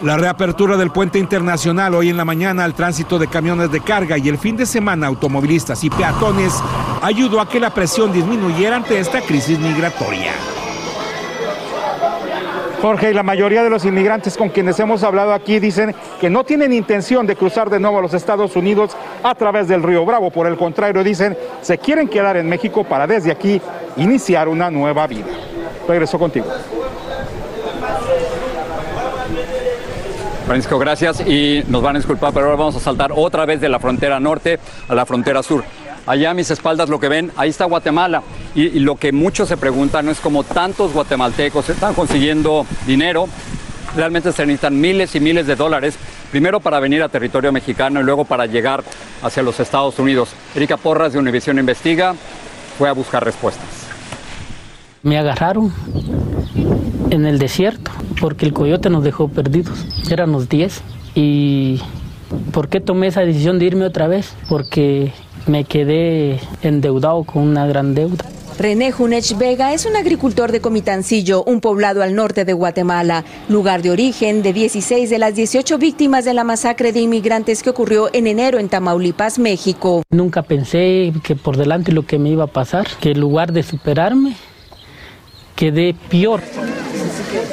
La 0.03 0.17
reapertura 0.17 0.77
del 0.77 0.91
puente 0.91 1.21
internacional 1.21 1.95
hoy 1.95 2.09
en 2.09 2.17
la 2.17 2.25
mañana 2.25 2.65
al 2.65 2.75
tránsito 2.75 3.21
de 3.21 3.29
camiones 3.29 3.71
de 3.71 3.81
carga 3.81 4.19
y 4.19 4.29
el 4.29 4.37
fin 4.37 4.57
de 4.57 4.67
semana 4.67 5.07
automovilistas 5.07 5.85
y 5.85 5.91
peatones 5.91 6.53
ayudó 7.01 7.41
a 7.41 7.49
que 7.49 7.61
la 7.61 7.71
presión 7.71 8.13
disminuyera 8.13 8.75
ante 8.75 8.99
esta 8.99 9.21
crisis 9.21 9.61
migratoria. 9.61 10.33
Jorge, 12.81 13.13
y 13.13 13.15
la 13.15 13.23
mayoría 13.23 13.63
de 13.63 13.71
los 13.71 13.85
inmigrantes 13.85 14.37
con 14.37 14.49
quienes 14.49 14.81
hemos 14.81 15.05
hablado 15.05 15.33
aquí 15.33 15.61
dicen 15.61 15.95
que 16.21 16.29
no 16.29 16.43
tienen 16.43 16.73
intención 16.73 17.25
de 17.25 17.37
cruzar 17.37 17.71
de 17.71 17.79
nuevo 17.79 18.01
a 18.01 18.03
los 18.03 18.13
Estados 18.13 18.57
Unidos 18.57 18.97
a 19.23 19.37
través 19.37 19.69
del 19.69 19.85
río 19.85 20.05
Bravo. 20.05 20.33
Por 20.33 20.49
el 20.49 20.57
contrario, 20.57 21.05
dicen, 21.05 21.39
se 21.61 21.79
quieren 21.79 22.09
quedar 22.09 22.37
en 22.37 22.49
México 22.49 22.83
para 22.83 23.07
desde 23.07 23.31
aquí 23.31 23.63
iniciar 23.97 24.49
una 24.49 24.69
nueva 24.69 25.07
vida. 25.07 25.29
Regreso 25.87 26.19
contigo. 26.19 26.47
Francisco, 30.53 30.79
gracias 30.79 31.21
y 31.27 31.65
nos 31.69 31.81
van 31.81 31.97
a 31.97 31.99
disculpar, 31.99 32.31
pero 32.35 32.45
ahora 32.45 32.59
vamos 32.59 32.77
a 32.77 32.81
saltar 32.81 33.11
otra 33.17 33.47
vez 33.47 33.59
de 33.59 33.71
la 33.71 33.79
frontera 33.79 34.21
norte 34.21 34.59
a 34.87 34.95
la 34.95 35.07
frontera 35.07 35.43
sur. 35.43 35.65
Allá 36.05 36.33
a 36.33 36.35
mis 36.35 36.51
espaldas 36.51 36.91
lo 36.91 37.01
que 37.01 37.09
ven, 37.09 37.33
ahí 37.39 37.49
está 37.49 37.65
Guatemala. 37.65 38.23
Y, 38.55 38.79
lo 38.81 38.97
que 38.97 39.13
muchos 39.13 39.49
se 39.49 39.57
preguntan 39.57 40.11
es 40.11 40.21
cómo 40.21 40.45
tantos 40.45 40.93
guatemaltecos 40.93 41.71
están 41.71 41.95
consiguiendo 41.95 42.67
dinero. 42.87 43.29
Realmente 43.97 44.31
se 44.31 44.45
necesitan 44.45 44.79
miles 44.79 45.15
y 45.15 45.21
miles 45.21 45.47
de 45.47 45.57
dólares, 45.57 45.97
primero 46.31 46.61
para 46.61 46.81
venir 46.81 47.03
a 47.03 47.09
territorio 47.09 47.51
mexicano 47.51 48.01
y 48.01 48.03
luego 48.03 48.27
para 48.27 48.45
llegar 48.45 48.85
hacia 49.23 49.43
los 49.43 49.59
Estados 49.59 49.99
Unidos. 49.99 50.35
Erika 50.55 50.77
Porras 50.77 51.15
de 51.15 51.19
Univision 51.19 51.59
Investiga 51.61 52.15
fue 52.77 52.91
a 52.91 52.93
buscar 52.93 53.25
respuestas. 53.25 53.87
Me 55.03 55.17
agarraron 55.17 55.73
en 57.11 57.27
el 57.27 57.39
desierto 57.39 57.91
porque 58.21 58.47
el 58.47 58.53
coyote 58.53 58.89
nos 58.89 59.03
dejó 59.03 59.29
perdidos. 59.29 59.85
Éramos 60.11 60.49
10. 60.49 60.81
¿Y 61.15 61.81
por 62.53 62.69
qué 62.69 62.81
tomé 62.81 63.09
esa 63.09 63.23
decisión 63.23 63.59
de 63.59 63.67
irme 63.67 63.85
otra 63.85 64.07
vez? 64.07 64.33
Porque 64.49 65.13
me 65.47 65.65
quedé 65.65 66.39
endeudado 66.63 67.25
con 67.25 67.43
una 67.43 67.67
gran 67.67 67.95
deuda. 67.95 68.25
René 68.59 68.93
Junech 68.93 69.37
Vega 69.39 69.73
es 69.73 69.87
un 69.87 69.97
agricultor 69.97 70.53
de 70.53 70.61
Comitancillo, 70.61 71.43
un 71.43 71.61
poblado 71.61 72.03
al 72.03 72.15
norte 72.15 72.45
de 72.45 72.53
Guatemala, 72.53 73.25
lugar 73.49 73.83
de 73.83 73.91
origen 73.91 74.43
de 74.43 74.53
16 74.53 75.11
de 75.11 75.19
las 75.19 75.35
18 75.35 75.79
víctimas 75.79 76.25
de 76.25 76.35
la 76.35 76.45
masacre 76.45 76.93
de 76.93 77.01
inmigrantes 77.01 77.63
que 77.63 77.71
ocurrió 77.71 78.11
en 78.13 78.27
enero 78.27 78.59
en 78.59 78.69
Tamaulipas, 78.69 79.39
México. 79.39 80.03
Nunca 80.11 80.43
pensé 80.43 81.13
que 81.25 81.35
por 81.35 81.57
delante 81.57 81.93
lo 81.93 82.07
que 82.07 82.19
me 82.19 82.29
iba 82.29 82.45
a 82.45 82.49
pasar, 82.49 82.87
que 83.01 83.13
en 83.13 83.21
lugar 83.21 83.53
de 83.53 83.63
superarme, 83.63 84.37
quedé 85.63 85.95
peor. 86.11 86.43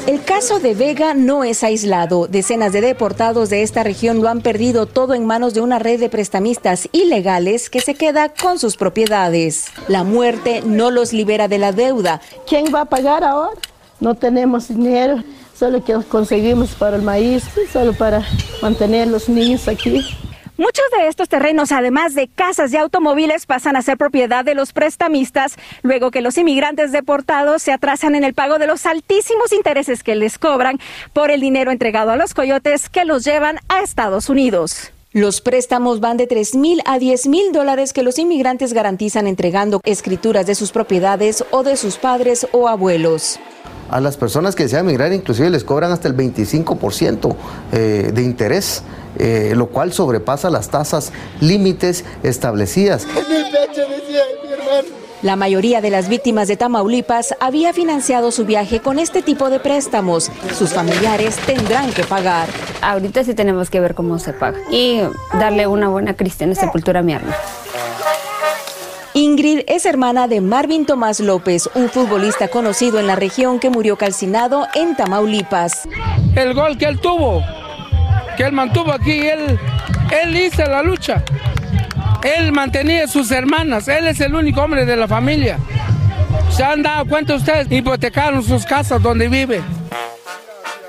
El 0.07 0.23
caso 0.23 0.59
de 0.59 0.73
Vega 0.73 1.13
no 1.13 1.43
es 1.43 1.63
aislado. 1.63 2.25
Decenas 2.25 2.73
de 2.73 2.81
deportados 2.81 3.51
de 3.51 3.61
esta 3.61 3.83
región 3.83 4.23
lo 4.23 4.29
han 4.29 4.41
perdido 4.41 4.87
todo 4.87 5.13
en 5.13 5.27
manos 5.27 5.53
de 5.53 5.61
una 5.61 5.77
red 5.77 5.99
de 5.99 6.09
prestamistas 6.09 6.89
ilegales 6.91 7.69
que 7.69 7.81
se 7.81 7.93
queda 7.93 8.29
con 8.29 8.57
sus 8.57 8.77
propiedades. 8.77 9.67
La 9.87 10.03
muerte 10.03 10.63
no 10.65 10.89
los 10.89 11.13
libera 11.13 11.47
de 11.47 11.59
la 11.59 11.71
deuda. 11.71 12.19
¿Quién 12.47 12.73
va 12.73 12.81
a 12.81 12.85
pagar 12.85 13.23
ahora? 13.23 13.61
No 13.99 14.15
tenemos 14.15 14.69
dinero, 14.69 15.23
solo 15.55 15.83
que 15.83 15.93
conseguimos 16.09 16.71
para 16.71 16.95
el 16.95 17.03
maíz, 17.03 17.43
solo 17.71 17.93
para 17.93 18.25
mantener 18.63 19.07
los 19.07 19.29
niños 19.29 19.67
aquí. 19.67 20.03
Muchos 20.59 20.83
de 20.91 21.07
estos 21.07 21.29
terrenos, 21.29 21.71
además 21.71 22.15
de 22.15 22.27
casas 22.27 22.73
y 22.73 22.75
automóviles, 22.75 23.45
pasan 23.45 23.77
a 23.77 23.81
ser 23.81 23.95
propiedad 23.97 24.43
de 24.43 24.55
los 24.55 24.73
prestamistas, 24.73 25.55
luego 25.83 26.11
que 26.11 26.19
los 26.19 26.37
inmigrantes 26.37 26.91
deportados 26.91 27.61
se 27.63 27.71
atrasan 27.71 28.13
en 28.13 28.25
el 28.25 28.33
pago 28.33 28.59
de 28.59 28.67
los 28.67 28.85
altísimos 28.85 29.53
intereses 29.53 30.03
que 30.03 30.15
les 30.15 30.37
cobran 30.37 30.77
por 31.13 31.31
el 31.31 31.39
dinero 31.39 31.71
entregado 31.71 32.11
a 32.11 32.17
los 32.17 32.33
coyotes 32.33 32.89
que 32.89 33.05
los 33.05 33.23
llevan 33.23 33.59
a 33.69 33.79
Estados 33.79 34.27
Unidos. 34.27 34.91
Los 35.11 35.41
préstamos 35.41 36.01
van 36.01 36.17
de 36.17 36.27
3 36.27 36.53
mil 36.53 36.81
a 36.85 36.99
10 36.99 37.29
mil 37.29 37.51
dólares 37.51 37.93
que 37.93 38.03
los 38.03 38.19
inmigrantes 38.19 38.73
garantizan 38.73 39.25
entregando 39.25 39.81
escrituras 39.83 40.45
de 40.45 40.53
sus 40.53 40.71
propiedades 40.71 41.43
o 41.49 41.63
de 41.63 41.77
sus 41.77 41.97
padres 41.97 42.45
o 42.51 42.67
abuelos. 42.67 43.39
A 43.89 43.99
las 44.01 44.17
personas 44.17 44.55
que 44.55 44.61
desean 44.63 44.85
migrar 44.85 45.11
inclusive 45.11 45.49
les 45.49 45.63
cobran 45.63 45.91
hasta 45.91 46.07
el 46.07 46.15
25% 46.15 47.35
eh, 47.71 48.11
de 48.13 48.21
interés, 48.21 48.83
eh, 49.17 49.53
lo 49.55 49.69
cual 49.69 49.93
sobrepasa 49.93 50.51
las 50.51 50.69
tasas 50.69 51.11
límites 51.41 52.05
establecidas. 52.21 53.07
La 55.21 55.35
mayoría 55.35 55.81
de 55.81 55.89
las 55.89 56.07
víctimas 56.07 56.47
de 56.47 56.55
Tamaulipas 56.55 57.35
había 57.41 57.73
financiado 57.73 58.31
su 58.31 58.45
viaje 58.45 58.79
con 58.79 58.99
este 58.99 59.21
tipo 59.21 59.49
de 59.49 59.59
préstamos. 59.59 60.31
Sus 60.57 60.69
familiares 60.69 61.35
tendrán 61.45 61.91
que 61.91 62.05
pagar. 62.05 62.47
Ahorita 62.81 63.25
sí 63.25 63.33
tenemos 63.33 63.69
que 63.69 63.81
ver 63.81 63.95
cómo 63.95 64.17
se 64.17 64.31
paga 64.31 64.59
y 64.71 65.01
darle 65.33 65.67
una 65.67 65.89
buena 65.89 66.13
cristiana 66.13 66.55
sepultura 66.55 67.01
a 67.01 67.03
mi 67.03 67.13
hermano. 67.13 67.35
Ingrid 69.13 69.63
es 69.67 69.85
hermana 69.85 70.29
de 70.29 70.39
Marvin 70.39 70.85
Tomás 70.85 71.19
López, 71.19 71.69
un 71.75 71.89
futbolista 71.89 72.47
conocido 72.47 72.97
en 72.97 73.07
la 73.07 73.17
región 73.17 73.59
que 73.59 73.69
murió 73.69 73.97
calcinado 73.97 74.67
en 74.73 74.95
Tamaulipas. 74.95 75.89
El 76.35 76.53
gol 76.53 76.77
que 76.77 76.85
él 76.85 77.01
tuvo, 77.01 77.43
que 78.37 78.43
él 78.43 78.53
mantuvo 78.53 78.93
aquí, 78.93 79.19
él, 79.27 79.59
él 80.23 80.37
hizo 80.37 80.63
la 80.63 80.81
lucha. 80.81 81.25
Él 82.23 82.51
mantenía 82.51 83.05
a 83.05 83.07
sus 83.07 83.31
hermanas, 83.31 83.87
él 83.87 84.07
es 84.07 84.19
el 84.19 84.35
único 84.35 84.61
hombre 84.61 84.85
de 84.85 84.95
la 84.95 85.07
familia. 85.07 85.57
¿Se 86.51 86.63
han 86.63 86.81
dado 86.81 87.05
cuenta 87.05 87.35
ustedes? 87.35 87.71
Hipotecaron 87.71 88.43
sus 88.43 88.65
casas 88.65 89.01
donde 89.01 89.29
vive. 89.29 89.61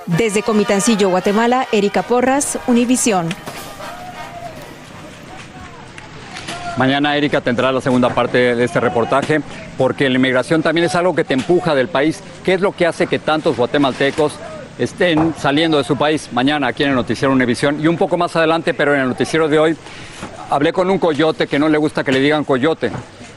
Desde 0.07 0.43
Comitancillo, 0.43 1.09
Guatemala, 1.11 1.69
Erika 1.71 2.03
Porras, 2.03 2.59
Univisión. 2.67 3.29
Mañana 6.77 7.17
Erika 7.17 7.41
tendrá 7.41 7.71
la 7.71 7.81
segunda 7.81 8.09
parte 8.09 8.57
de 8.57 8.65
este 8.65 8.81
reportaje 8.81 9.41
porque 9.77 10.09
la 10.09 10.17
inmigración 10.17 10.63
también 10.63 10.87
es 10.87 10.95
algo 10.95 11.15
que 11.15 11.25
te 11.25 11.35
empuja 11.35 11.75
del 11.75 11.89
país. 11.89 12.23
¿Qué 12.45 12.55
es 12.55 12.61
lo 12.61 12.73
que 12.73 12.87
hace 12.87 13.07
que 13.07 13.19
tantos 13.19 13.57
guatemaltecos 13.57 14.33
estén 14.79 15.35
saliendo 15.39 15.79
de 15.79 15.85
su 15.85 15.97
país? 15.97 16.31
Mañana 16.33 16.69
aquí 16.69 16.83
en 16.83 16.91
el 16.91 16.97
Noticiero 16.97 17.33
Univisión 17.33 17.81
y 17.81 17.87
un 17.87 17.97
poco 17.97 18.17
más 18.17 18.35
adelante, 18.35 18.75
pero 18.75 18.95
en 18.95 19.03
el 19.03 19.09
noticiero 19.09 19.47
de 19.49 19.59
hoy 19.59 19.77
hablé 20.51 20.73
con 20.73 20.91
un 20.91 20.99
coyote 20.99 21.47
que 21.47 21.59
no 21.59 21.69
le 21.69 21.79
gusta 21.79 22.05
que 22.05 22.13
le 22.13 22.21
digan 22.21 22.45
coyote 22.45 22.91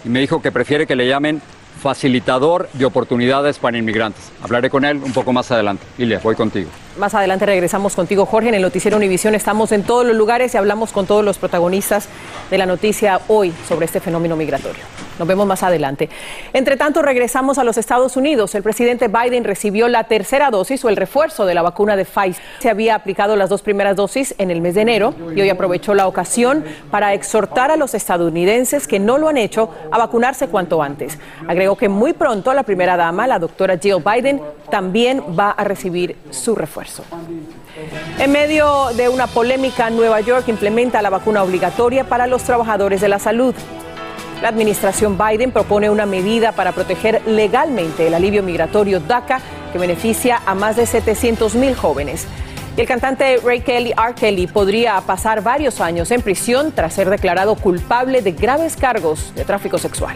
y 0.03 0.09
me 0.09 0.19
dijo 0.19 0.41
que 0.41 0.51
prefiere 0.51 0.85
que 0.85 0.95
le 0.95 1.07
llamen 1.07 1.41
facilitador 1.81 2.69
de 2.73 2.85
oportunidades 2.85 3.59
para 3.59 3.77
inmigrantes. 3.77 4.31
Hablaré 4.41 4.69
con 4.69 4.83
él 4.83 5.01
un 5.03 5.13
poco 5.13 5.31
más 5.31 5.51
adelante. 5.51 5.85
Ilia, 5.97 6.19
voy 6.23 6.35
contigo. 6.35 6.69
Más 6.97 7.15
adelante 7.15 7.47
regresamos 7.47 7.95
contigo, 7.95 8.27
Jorge. 8.27 8.49
En 8.49 8.55
el 8.55 8.61
Noticiero 8.61 8.97
Univisión 8.97 9.33
estamos 9.33 9.71
en 9.71 9.81
todos 9.81 10.05
los 10.05 10.15
lugares 10.15 10.53
y 10.53 10.57
hablamos 10.57 10.91
con 10.91 11.07
todos 11.07 11.25
los 11.25 11.39
protagonistas 11.39 12.07
de 12.51 12.57
la 12.59 12.67
noticia 12.67 13.19
hoy 13.29 13.51
sobre 13.67 13.87
este 13.87 13.99
fenómeno 13.99 14.35
migratorio. 14.35 14.83
Nos 15.17 15.27
vemos 15.27 15.47
más 15.47 15.63
adelante. 15.63 16.09
Entre 16.53 16.77
tanto, 16.77 17.01
regresamos 17.01 17.57
a 17.57 17.63
los 17.63 17.77
Estados 17.77 18.15
Unidos. 18.15 18.53
El 18.53 18.63
presidente 18.63 19.07
Biden 19.07 19.43
recibió 19.43 19.87
la 19.87 20.03
tercera 20.03 20.51
dosis 20.51 20.83
o 20.85 20.89
el 20.89 20.95
refuerzo 20.95 21.45
de 21.45 21.53
la 21.55 21.61
vacuna 21.63 21.95
de 21.95 22.05
Pfizer. 22.05 22.43
Se 22.59 22.69
había 22.69 22.95
aplicado 22.95 23.35
las 23.35 23.49
dos 23.49 23.63
primeras 23.63 23.95
dosis 23.95 24.35
en 24.37 24.51
el 24.51 24.61
mes 24.61 24.75
de 24.75 24.81
enero 24.81 25.15
y 25.35 25.41
hoy 25.41 25.49
aprovechó 25.49 25.93
la 25.95 26.07
ocasión 26.07 26.63
para 26.91 27.13
exhortar 27.13 27.71
a 27.71 27.75
los 27.75 27.93
estadounidenses 27.93 28.87
que 28.87 28.99
no 28.99 29.17
lo 29.17 29.29
han 29.29 29.37
hecho 29.37 29.69
a 29.91 29.97
vacunarse 29.97 30.47
cuanto 30.47 30.83
antes. 30.83 31.17
Agregó 31.47 31.75
que 31.75 31.89
muy 31.89 32.13
pronto 32.13 32.53
la 32.53 32.63
primera 32.63 32.97
dama, 32.97 33.27
la 33.27 33.39
doctora 33.39 33.77
Jill 33.77 34.03
Biden, 34.03 34.41
también 34.69 35.23
va 35.37 35.51
a 35.51 35.63
recibir 35.63 36.15
su 36.31 36.55
refuerzo. 36.55 36.82
En 38.19 38.31
medio 38.31 38.89
de 38.95 39.09
una 39.09 39.27
polémica, 39.27 39.89
Nueva 39.89 40.21
York 40.21 40.47
implementa 40.47 41.01
la 41.01 41.09
vacuna 41.09 41.43
obligatoria 41.43 42.03
para 42.03 42.27
los 42.27 42.43
trabajadores 42.43 43.01
de 43.01 43.09
la 43.09 43.19
salud. 43.19 43.55
La 44.41 44.49
administración 44.49 45.17
Biden 45.17 45.51
propone 45.51 45.89
una 45.89 46.05
medida 46.05 46.51
para 46.51 46.73
proteger 46.73 47.21
legalmente 47.25 48.07
el 48.07 48.13
alivio 48.13 48.43
migratorio 48.43 48.99
DACA 48.99 49.39
que 49.71 49.79
beneficia 49.79 50.41
a 50.45 50.53
más 50.53 50.75
de 50.75 50.85
700 50.85 51.55
mil 51.55 51.75
jóvenes. 51.75 52.27
Y 52.75 52.81
el 52.81 52.87
cantante 52.87 53.37
Ray 53.43 53.61
Kelly, 53.61 53.91
R. 53.91 54.15
Kelly, 54.15 54.47
podría 54.47 54.99
pasar 55.01 55.43
varios 55.43 55.79
años 55.79 56.11
en 56.11 56.21
prisión 56.21 56.71
tras 56.71 56.93
ser 56.93 57.09
declarado 57.09 57.55
culpable 57.55 58.21
de 58.21 58.31
graves 58.31 58.75
cargos 58.75 59.33
de 59.35 59.45
tráfico 59.45 59.77
sexual. 59.77 60.15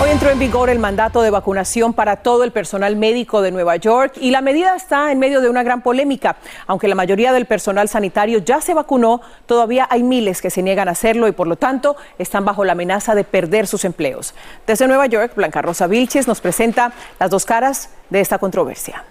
Hoy 0.00 0.10
entró 0.10 0.30
en 0.30 0.38
vigor 0.38 0.70
el 0.70 0.78
mandato 0.78 1.22
de 1.22 1.30
vacunación 1.30 1.92
para 1.92 2.18
todo 2.18 2.44
el 2.44 2.52
personal 2.52 2.94
médico 2.94 3.42
de 3.42 3.50
Nueva 3.50 3.74
York 3.74 4.12
y 4.20 4.30
la 4.30 4.40
medida 4.40 4.76
está 4.76 5.10
en 5.10 5.18
medio 5.18 5.40
de 5.40 5.50
una 5.50 5.64
gran 5.64 5.82
polémica. 5.82 6.36
Aunque 6.68 6.86
la 6.86 6.94
mayoría 6.94 7.32
del 7.32 7.46
personal 7.46 7.88
sanitario 7.88 8.38
ya 8.38 8.60
se 8.60 8.74
vacunó, 8.74 9.20
todavía 9.46 9.88
hay 9.90 10.04
miles 10.04 10.40
que 10.40 10.50
se 10.50 10.62
niegan 10.62 10.86
a 10.86 10.92
hacerlo 10.92 11.26
y 11.26 11.32
por 11.32 11.48
lo 11.48 11.56
tanto 11.56 11.96
están 12.16 12.44
bajo 12.44 12.64
la 12.64 12.72
amenaza 12.72 13.16
de 13.16 13.24
perder 13.24 13.66
sus 13.66 13.84
empleos. 13.84 14.34
Desde 14.68 14.86
Nueva 14.86 15.06
York, 15.06 15.32
Blanca 15.34 15.62
Rosa 15.62 15.88
Vilches 15.88 16.28
nos 16.28 16.40
presenta 16.40 16.92
las 17.18 17.30
dos 17.30 17.44
caras 17.44 17.90
de 18.08 18.20
esta 18.20 18.38
controversia. 18.38 19.02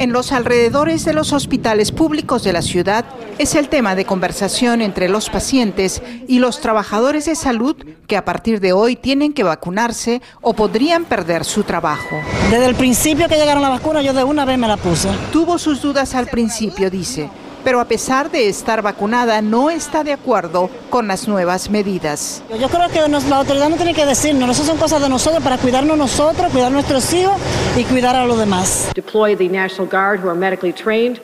En 0.00 0.14
los 0.14 0.32
alrededores 0.32 1.04
de 1.04 1.12
los 1.12 1.34
hospitales 1.34 1.92
públicos 1.92 2.42
de 2.42 2.54
la 2.54 2.62
ciudad 2.62 3.04
es 3.36 3.54
el 3.54 3.68
tema 3.68 3.94
de 3.94 4.06
conversación 4.06 4.80
entre 4.80 5.10
los 5.10 5.28
pacientes 5.28 6.00
y 6.26 6.38
los 6.38 6.62
trabajadores 6.62 7.26
de 7.26 7.34
salud 7.34 7.76
que 8.06 8.16
a 8.16 8.24
partir 8.24 8.60
de 8.60 8.72
hoy 8.72 8.96
tienen 8.96 9.34
que 9.34 9.42
vacunarse 9.42 10.22
o 10.40 10.54
podrían 10.54 11.04
perder 11.04 11.44
su 11.44 11.64
trabajo. 11.64 12.16
Desde 12.50 12.64
el 12.64 12.76
principio 12.76 13.28
que 13.28 13.36
llegaron 13.36 13.60
la 13.60 13.68
vacuna 13.68 14.00
yo 14.00 14.14
de 14.14 14.24
una 14.24 14.46
vez 14.46 14.56
me 14.56 14.68
la 14.68 14.78
puse. 14.78 15.10
Tuvo 15.32 15.58
sus 15.58 15.82
dudas 15.82 16.14
al 16.14 16.28
principio, 16.28 16.88
dice, 16.88 17.28
pero 17.64 17.80
a 17.80 17.84
pesar 17.84 18.30
de 18.30 18.48
estar 18.48 18.82
vacunada 18.82 19.42
no 19.42 19.70
está 19.70 20.04
de 20.04 20.12
acuerdo 20.12 20.70
con 20.90 21.08
las 21.08 21.28
nuevas 21.28 21.70
medidas. 21.70 22.42
Yo 22.58 22.68
creo 22.68 22.88
que 22.88 23.08
nos, 23.08 23.24
la 23.24 23.36
autoridad 23.36 23.68
no 23.68 23.76
tiene 23.76 23.94
que 23.94 24.06
decirnos, 24.06 24.50
eso 24.50 24.64
son 24.64 24.78
cosas 24.78 25.02
de 25.02 25.08
nosotros 25.08 25.42
para 25.42 25.58
cuidarnos 25.58 25.96
nosotros, 25.96 26.50
cuidar 26.50 26.68
a 26.68 26.70
nuestros 26.70 27.12
hijos 27.12 27.34
y 27.76 27.84
cuidar 27.84 28.16
a 28.16 28.26
los 28.26 28.38
demás. 28.38 28.90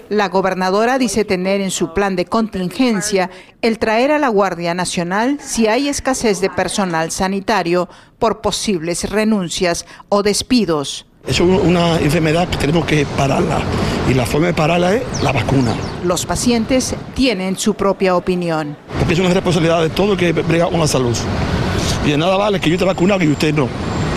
La 0.08 0.28
gobernadora 0.28 0.98
dice 0.98 1.24
tener 1.24 1.60
en 1.60 1.70
su 1.70 1.92
plan 1.92 2.16
de 2.16 2.26
contingencia 2.26 3.30
el 3.62 3.78
traer 3.78 4.12
a 4.12 4.18
la 4.18 4.28
Guardia 4.28 4.74
Nacional 4.74 5.38
si 5.40 5.66
hay 5.66 5.88
escasez 5.88 6.40
de 6.40 6.50
personal 6.50 7.10
sanitario 7.10 7.88
por 8.18 8.40
posibles 8.40 9.10
renuncias 9.10 9.86
o 10.08 10.22
despidos. 10.22 11.05
Es 11.26 11.40
una 11.40 11.98
enfermedad 11.98 12.48
que 12.48 12.56
tenemos 12.56 12.86
que 12.86 13.04
pararla 13.04 13.58
y 14.08 14.14
la 14.14 14.24
forma 14.24 14.46
de 14.46 14.54
pararla 14.54 14.94
es 14.94 15.02
la 15.22 15.32
vacuna. 15.32 15.74
Los 16.04 16.24
pacientes 16.24 16.94
tienen 17.14 17.58
su 17.58 17.74
propia 17.74 18.14
opinión. 18.14 18.76
Porque 18.96 19.14
es 19.14 19.18
una 19.18 19.30
responsabilidad 19.34 19.82
de 19.82 19.90
todo 19.90 20.12
el 20.12 20.18
que 20.18 20.32
brega 20.32 20.68
con 20.68 20.78
la 20.78 20.86
salud. 20.86 21.16
Y 22.04 22.10
de 22.10 22.16
nada 22.16 22.36
vale 22.36 22.60
que 22.60 22.68
yo 22.68 22.76
esté 22.76 22.84
vacunado 22.84 23.24
y 23.24 23.28
usted 23.28 23.52
no. 23.52 23.68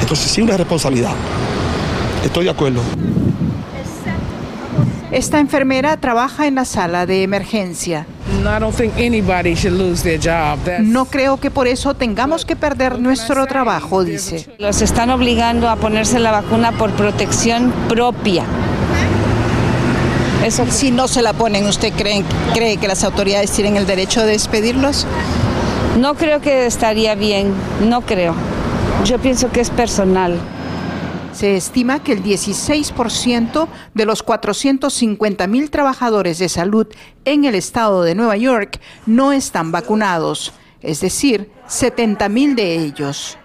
Entonces 0.02 0.30
sí 0.32 0.42
una 0.42 0.56
responsabilidad. 0.56 1.14
Estoy 2.24 2.44
de 2.44 2.52
acuerdo. 2.52 2.82
Esta 5.12 5.40
enfermera 5.40 5.98
trabaja 5.98 6.46
en 6.46 6.56
la 6.56 6.66
sala 6.66 7.08
de 7.08 7.24
emergencia. 7.24 8.06
No 10.82 11.06
creo 11.06 11.38
que 11.38 11.50
por 11.50 11.68
eso 11.68 11.96
tengamos 11.96 12.46
que 12.46 12.56
perder 12.56 13.00
nuestro 13.00 13.48
trabajo, 13.48 14.04
dice. 14.04 14.46
Los 14.60 14.82
están 14.84 15.10
obligando 15.10 15.68
a 15.68 15.78
ponerse 15.78 16.20
la 16.20 16.32
vacuna 16.32 16.74
por 16.74 16.92
protección 16.92 17.74
propia. 17.88 18.46
Eso. 20.46 20.66
Si 20.70 20.92
no 20.92 21.08
se 21.08 21.22
la 21.22 21.34
ponen, 21.34 21.66
¿usted 21.66 21.92
cree, 21.94 22.24
cree 22.54 22.78
que 22.78 22.88
las 22.88 23.04
autoridades 23.04 23.52
tienen 23.52 23.78
el 23.78 23.88
derecho 23.88 24.22
de 24.22 24.34
despedirlos? 24.34 25.08
No 26.00 26.14
creo 26.14 26.40
que 26.40 26.66
estaría 26.66 27.16
bien, 27.16 27.52
no 27.90 28.02
creo. 28.02 28.36
Yo 29.06 29.18
pienso 29.18 29.52
que 29.52 29.60
es 29.60 29.70
personal. 29.70 30.38
Se 31.40 31.56
estima 31.56 32.04
que 32.04 32.12
el 32.12 32.22
16% 32.22 33.70
de 33.94 34.06
los 34.06 34.24
450 34.24 35.48
mil 35.48 35.72
trabajadores 35.72 36.38
de 36.38 36.50
salud 36.50 36.86
en 37.24 37.46
el 37.46 37.56
estado 37.56 38.04
de 38.04 38.14
Nueva 38.14 38.36
York 38.36 38.82
no 39.06 39.32
están 39.32 39.72
vacunados, 39.72 40.52
es 40.82 41.00
decir, 41.00 41.50
70 41.66 42.28
mil 42.28 42.58
de 42.58 42.76
ellos. 42.84 43.38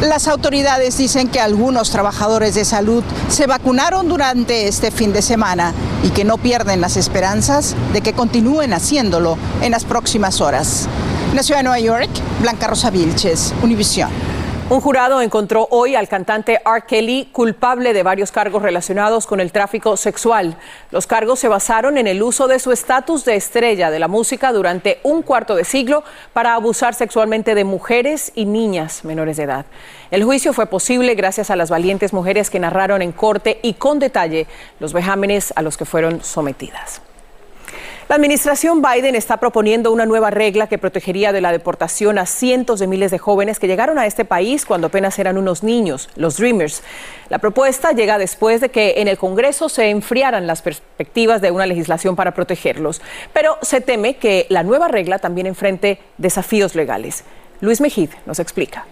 Las 0.00 0.28
autoridades 0.28 0.96
dicen 0.96 1.26
que 1.26 1.40
algunos 1.40 1.90
trabajadores 1.90 2.54
de 2.54 2.64
salud 2.64 3.02
se 3.28 3.48
vacunaron 3.48 4.08
durante 4.08 4.68
este 4.68 4.92
fin 4.92 5.12
de 5.12 5.20
semana 5.20 5.74
y 6.04 6.10
que 6.10 6.22
no 6.22 6.38
pierden 6.38 6.80
las 6.80 6.96
esperanzas 6.96 7.74
de 7.92 8.00
que 8.00 8.12
continúen 8.12 8.72
haciéndolo 8.74 9.36
en 9.60 9.72
las 9.72 9.84
próximas 9.84 10.40
horas. 10.40 10.88
En 11.30 11.34
la 11.34 11.42
ciudad 11.42 11.58
de 11.58 11.64
Nueva 11.64 11.80
York, 11.80 12.10
Blanca 12.42 12.68
Rosa 12.68 12.90
Vilches, 12.90 13.52
Univisión. 13.60 14.29
Un 14.70 14.80
jurado 14.80 15.20
encontró 15.20 15.66
hoy 15.72 15.96
al 15.96 16.06
cantante 16.06 16.60
R. 16.64 16.82
Kelly 16.86 17.28
culpable 17.32 17.92
de 17.92 18.04
varios 18.04 18.30
cargos 18.30 18.62
relacionados 18.62 19.26
con 19.26 19.40
el 19.40 19.50
tráfico 19.50 19.96
sexual. 19.96 20.56
Los 20.92 21.08
cargos 21.08 21.40
se 21.40 21.48
basaron 21.48 21.98
en 21.98 22.06
el 22.06 22.22
uso 22.22 22.46
de 22.46 22.60
su 22.60 22.70
estatus 22.70 23.24
de 23.24 23.34
estrella 23.34 23.90
de 23.90 23.98
la 23.98 24.06
música 24.06 24.52
durante 24.52 25.00
un 25.02 25.22
cuarto 25.22 25.56
de 25.56 25.64
siglo 25.64 26.04
para 26.32 26.54
abusar 26.54 26.94
sexualmente 26.94 27.56
de 27.56 27.64
mujeres 27.64 28.30
y 28.36 28.44
niñas 28.44 29.04
menores 29.04 29.38
de 29.38 29.42
edad. 29.42 29.66
El 30.12 30.22
juicio 30.22 30.52
fue 30.52 30.66
posible 30.66 31.16
gracias 31.16 31.50
a 31.50 31.56
las 31.56 31.68
valientes 31.68 32.12
mujeres 32.12 32.48
que 32.48 32.60
narraron 32.60 33.02
en 33.02 33.10
corte 33.10 33.58
y 33.62 33.74
con 33.74 33.98
detalle 33.98 34.46
los 34.78 34.92
vejámenes 34.92 35.52
a 35.56 35.62
los 35.62 35.76
que 35.76 35.84
fueron 35.84 36.22
sometidas. 36.22 37.02
La 38.10 38.16
administración 38.16 38.82
Biden 38.82 39.14
está 39.14 39.36
proponiendo 39.36 39.92
una 39.92 40.04
nueva 40.04 40.30
regla 40.30 40.66
que 40.66 40.78
protegería 40.78 41.32
de 41.32 41.40
la 41.40 41.52
deportación 41.52 42.18
a 42.18 42.26
cientos 42.26 42.80
de 42.80 42.88
miles 42.88 43.12
de 43.12 43.18
jóvenes 43.18 43.60
que 43.60 43.68
llegaron 43.68 44.00
a 44.00 44.06
este 44.06 44.24
país 44.24 44.66
cuando 44.66 44.88
apenas 44.88 45.16
eran 45.20 45.38
unos 45.38 45.62
niños, 45.62 46.10
los 46.16 46.36
Dreamers. 46.36 46.82
La 47.28 47.38
propuesta 47.38 47.92
llega 47.92 48.18
después 48.18 48.60
de 48.60 48.70
que 48.70 48.94
en 48.96 49.06
el 49.06 49.16
Congreso 49.16 49.68
se 49.68 49.90
enfriaran 49.90 50.48
las 50.48 50.60
perspectivas 50.60 51.40
de 51.40 51.52
una 51.52 51.66
legislación 51.66 52.16
para 52.16 52.34
protegerlos, 52.34 53.00
pero 53.32 53.58
se 53.62 53.80
teme 53.80 54.16
que 54.16 54.46
la 54.48 54.64
nueva 54.64 54.88
regla 54.88 55.20
también 55.20 55.46
enfrente 55.46 56.00
desafíos 56.18 56.74
legales. 56.74 57.22
Luis 57.60 57.80
Mejid 57.80 58.10
nos 58.26 58.40
explica. 58.40 58.86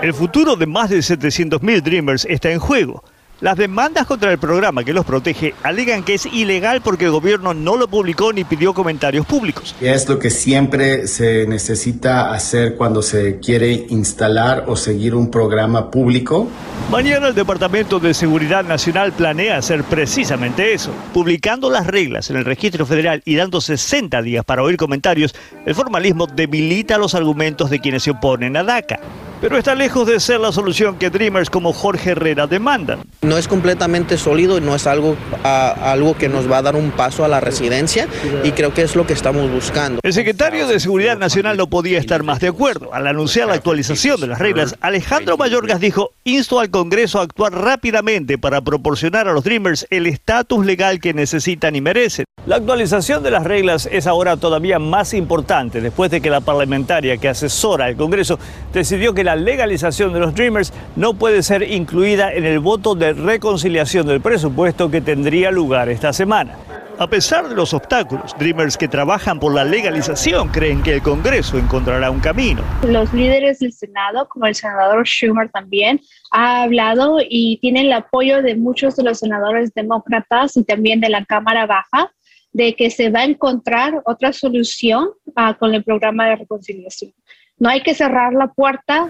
El 0.00 0.14
futuro 0.14 0.56
de 0.56 0.64
más 0.64 0.88
de 0.88 1.00
700.000 1.00 1.82
Dreamers 1.82 2.24
está 2.24 2.50
en 2.50 2.60
juego. 2.60 3.04
Las 3.44 3.58
demandas 3.58 4.06
contra 4.06 4.32
el 4.32 4.38
programa 4.38 4.84
que 4.84 4.94
los 4.94 5.04
protege 5.04 5.52
alegan 5.62 6.02
que 6.02 6.14
es 6.14 6.24
ilegal 6.24 6.80
porque 6.80 7.04
el 7.04 7.10
gobierno 7.10 7.52
no 7.52 7.76
lo 7.76 7.88
publicó 7.88 8.32
ni 8.32 8.42
pidió 8.42 8.72
comentarios 8.72 9.26
públicos. 9.26 9.76
Es 9.82 10.08
lo 10.08 10.18
que 10.18 10.30
siempre 10.30 11.06
se 11.08 11.46
necesita 11.46 12.32
hacer 12.32 12.74
cuando 12.76 13.02
se 13.02 13.40
quiere 13.40 13.84
instalar 13.90 14.64
o 14.66 14.76
seguir 14.76 15.14
un 15.14 15.30
programa 15.30 15.90
público. 15.90 16.48
Mañana 16.90 17.28
el 17.28 17.34
Departamento 17.34 18.00
de 18.00 18.14
Seguridad 18.14 18.64
Nacional 18.64 19.12
planea 19.12 19.58
hacer 19.58 19.84
precisamente 19.84 20.72
eso, 20.72 20.92
publicando 21.12 21.68
las 21.68 21.86
reglas 21.86 22.30
en 22.30 22.36
el 22.36 22.46
registro 22.46 22.86
federal 22.86 23.20
y 23.26 23.34
dando 23.34 23.60
60 23.60 24.22
días 24.22 24.42
para 24.46 24.62
oír 24.62 24.78
comentarios. 24.78 25.34
El 25.66 25.74
formalismo 25.74 26.26
debilita 26.26 26.96
los 26.96 27.14
argumentos 27.14 27.68
de 27.68 27.78
quienes 27.78 28.04
se 28.04 28.12
oponen 28.12 28.56
a 28.56 28.64
DACA 28.64 29.00
pero 29.40 29.58
está 29.58 29.74
lejos 29.74 30.06
de 30.06 30.20
ser 30.20 30.40
la 30.40 30.52
solución 30.52 30.96
que 30.96 31.10
Dreamers 31.10 31.50
como 31.50 31.72
Jorge 31.72 32.10
Herrera 32.10 32.46
demandan. 32.46 33.00
No 33.22 33.38
es 33.38 33.48
completamente 33.48 34.16
sólido 34.18 34.58
y 34.58 34.60
no 34.60 34.74
es 34.74 34.86
algo, 34.86 35.16
algo 35.42 36.16
que 36.16 36.28
nos 36.28 36.50
va 36.50 36.58
a 36.58 36.62
dar 36.62 36.76
un 36.76 36.90
paso 36.90 37.24
a 37.24 37.28
la 37.28 37.40
residencia 37.40 38.08
y 38.42 38.52
creo 38.52 38.74
que 38.74 38.82
es 38.82 38.96
lo 38.96 39.06
que 39.06 39.12
estamos 39.12 39.50
buscando. 39.50 40.00
El 40.02 40.12
secretario 40.12 40.66
de 40.66 40.80
Seguridad 40.80 41.18
Nacional 41.18 41.56
no 41.56 41.68
podía 41.68 41.98
estar 41.98 42.22
más 42.22 42.40
de 42.40 42.48
acuerdo. 42.48 42.92
Al 42.92 43.06
anunciar 43.06 43.48
la 43.48 43.54
actualización 43.54 44.20
de 44.20 44.26
las 44.26 44.38
reglas, 44.38 44.76
Alejandro 44.80 45.36
Mayorgas 45.36 45.80
dijo, 45.80 46.10
insto 46.24 46.60
al 46.60 46.70
Congreso 46.70 47.20
a 47.20 47.22
actuar 47.22 47.52
rápidamente 47.52 48.38
para 48.38 48.60
proporcionar 48.60 49.28
a 49.28 49.32
los 49.32 49.44
Dreamers 49.44 49.86
el 49.90 50.06
estatus 50.06 50.64
legal 50.64 51.00
que 51.00 51.14
necesitan 51.14 51.76
y 51.76 51.80
merecen. 51.80 52.24
La 52.46 52.56
actualización 52.56 53.22
de 53.22 53.30
las 53.30 53.44
reglas 53.44 53.88
es 53.90 54.06
ahora 54.06 54.36
todavía 54.36 54.78
más 54.78 55.14
importante 55.14 55.80
después 55.80 56.10
de 56.10 56.20
que 56.20 56.28
la 56.28 56.42
parlamentaria 56.42 57.16
que 57.16 57.30
asesora 57.30 57.86
al 57.86 57.96
Congreso 57.96 58.38
decidió 58.70 59.14
que 59.14 59.24
la 59.24 59.34
legalización 59.34 60.12
de 60.12 60.20
los 60.20 60.34
Dreamers 60.34 60.70
no 60.94 61.14
puede 61.14 61.42
ser 61.42 61.62
incluida 61.62 62.34
en 62.34 62.44
el 62.44 62.58
voto 62.58 62.94
de 62.94 63.14
reconciliación 63.14 64.06
del 64.06 64.20
presupuesto 64.20 64.90
que 64.90 65.00
tendría 65.00 65.50
lugar 65.50 65.88
esta 65.88 66.12
semana. 66.12 66.54
A 66.98 67.06
pesar 67.06 67.48
de 67.48 67.54
los 67.54 67.72
obstáculos, 67.72 68.36
Dreamers 68.38 68.76
que 68.76 68.88
trabajan 68.88 69.40
por 69.40 69.54
la 69.54 69.64
legalización 69.64 70.48
creen 70.48 70.82
que 70.82 70.92
el 70.92 71.02
Congreso 71.02 71.56
encontrará 71.56 72.10
un 72.10 72.20
camino. 72.20 72.62
Los 72.86 73.10
líderes 73.14 73.60
del 73.60 73.72
Senado, 73.72 74.28
como 74.28 74.44
el 74.44 74.54
senador 74.54 75.06
Schumer 75.06 75.48
también, 75.48 75.98
ha 76.30 76.64
hablado 76.64 77.20
y 77.26 77.56
tiene 77.62 77.80
el 77.80 77.92
apoyo 77.92 78.42
de 78.42 78.54
muchos 78.54 78.96
de 78.96 79.02
los 79.02 79.18
senadores 79.18 79.72
demócratas 79.72 80.58
y 80.58 80.62
también 80.62 81.00
de 81.00 81.08
la 81.08 81.24
Cámara 81.24 81.64
Baja 81.64 82.12
de 82.54 82.74
que 82.74 82.88
se 82.90 83.10
va 83.10 83.20
a 83.20 83.24
encontrar 83.24 84.00
otra 84.06 84.32
solución 84.32 85.10
uh, 85.26 85.54
con 85.58 85.74
el 85.74 85.84
programa 85.84 86.28
de 86.28 86.36
reconciliación. 86.36 87.12
No 87.58 87.68
hay 87.68 87.82
que 87.82 87.94
cerrar 87.94 88.32
la 88.32 88.46
puerta. 88.46 89.08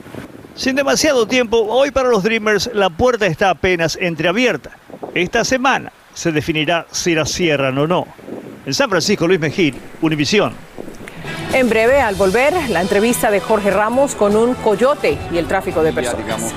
Sin 0.55 0.75
demasiado 0.75 1.27
tiempo, 1.27 1.59
hoy 1.59 1.91
para 1.91 2.09
los 2.09 2.23
Dreamers 2.23 2.71
la 2.75 2.91
puerta 2.91 3.27
está 3.27 3.51
apenas 3.51 3.97
entreabierta. 4.01 4.71
Esta 5.15 5.45
semana 5.45 5.93
se 6.15 6.33
definirá 6.33 6.87
si 6.91 7.15
la 7.15 7.27
cierran 7.27 7.77
o 7.79 7.87
no. 7.87 8.07
En 8.67 8.73
San 8.73 8.89
Francisco, 8.89 9.27
Luis 9.27 9.41
Mejía, 9.41 9.75
Univisión. 10.01 10.55
En 11.53 11.69
breve, 11.69 12.01
al 12.01 12.15
volver, 12.15 12.55
la 12.71 12.81
entrevista 12.81 13.31
de 13.31 13.41
Jorge 13.41 13.71
Ramos 13.71 14.15
con 14.15 14.37
un 14.37 14.55
coyote 14.55 15.19
y 15.33 15.37
el 15.37 15.47
tráfico 15.47 15.83
de 15.83 15.93
personas. 15.93 16.55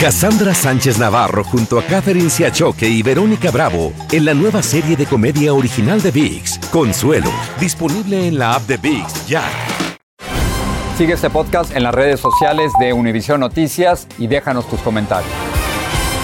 Cassandra 0.00 0.54
Sánchez 0.54 0.96
Navarro 0.96 1.42
junto 1.42 1.76
a 1.76 1.82
Catherine 1.82 2.30
Siachoque 2.30 2.88
y 2.88 3.02
Verónica 3.02 3.50
Bravo 3.50 3.92
en 4.12 4.26
la 4.26 4.32
nueva 4.32 4.62
serie 4.62 4.96
de 4.96 5.06
comedia 5.06 5.52
original 5.52 6.00
de 6.00 6.12
VIX, 6.12 6.56
Consuelo, 6.70 7.32
disponible 7.58 8.28
en 8.28 8.38
la 8.38 8.54
app 8.54 8.62
de 8.68 8.76
VIX 8.76 9.26
ya. 9.26 9.42
Sigue 10.96 11.14
este 11.14 11.30
podcast 11.30 11.74
en 11.74 11.82
las 11.82 11.92
redes 11.92 12.20
sociales 12.20 12.70
de 12.78 12.92
Univision 12.92 13.40
Noticias 13.40 14.06
y 14.18 14.28
déjanos 14.28 14.68
tus 14.68 14.78
comentarios. 14.82 15.47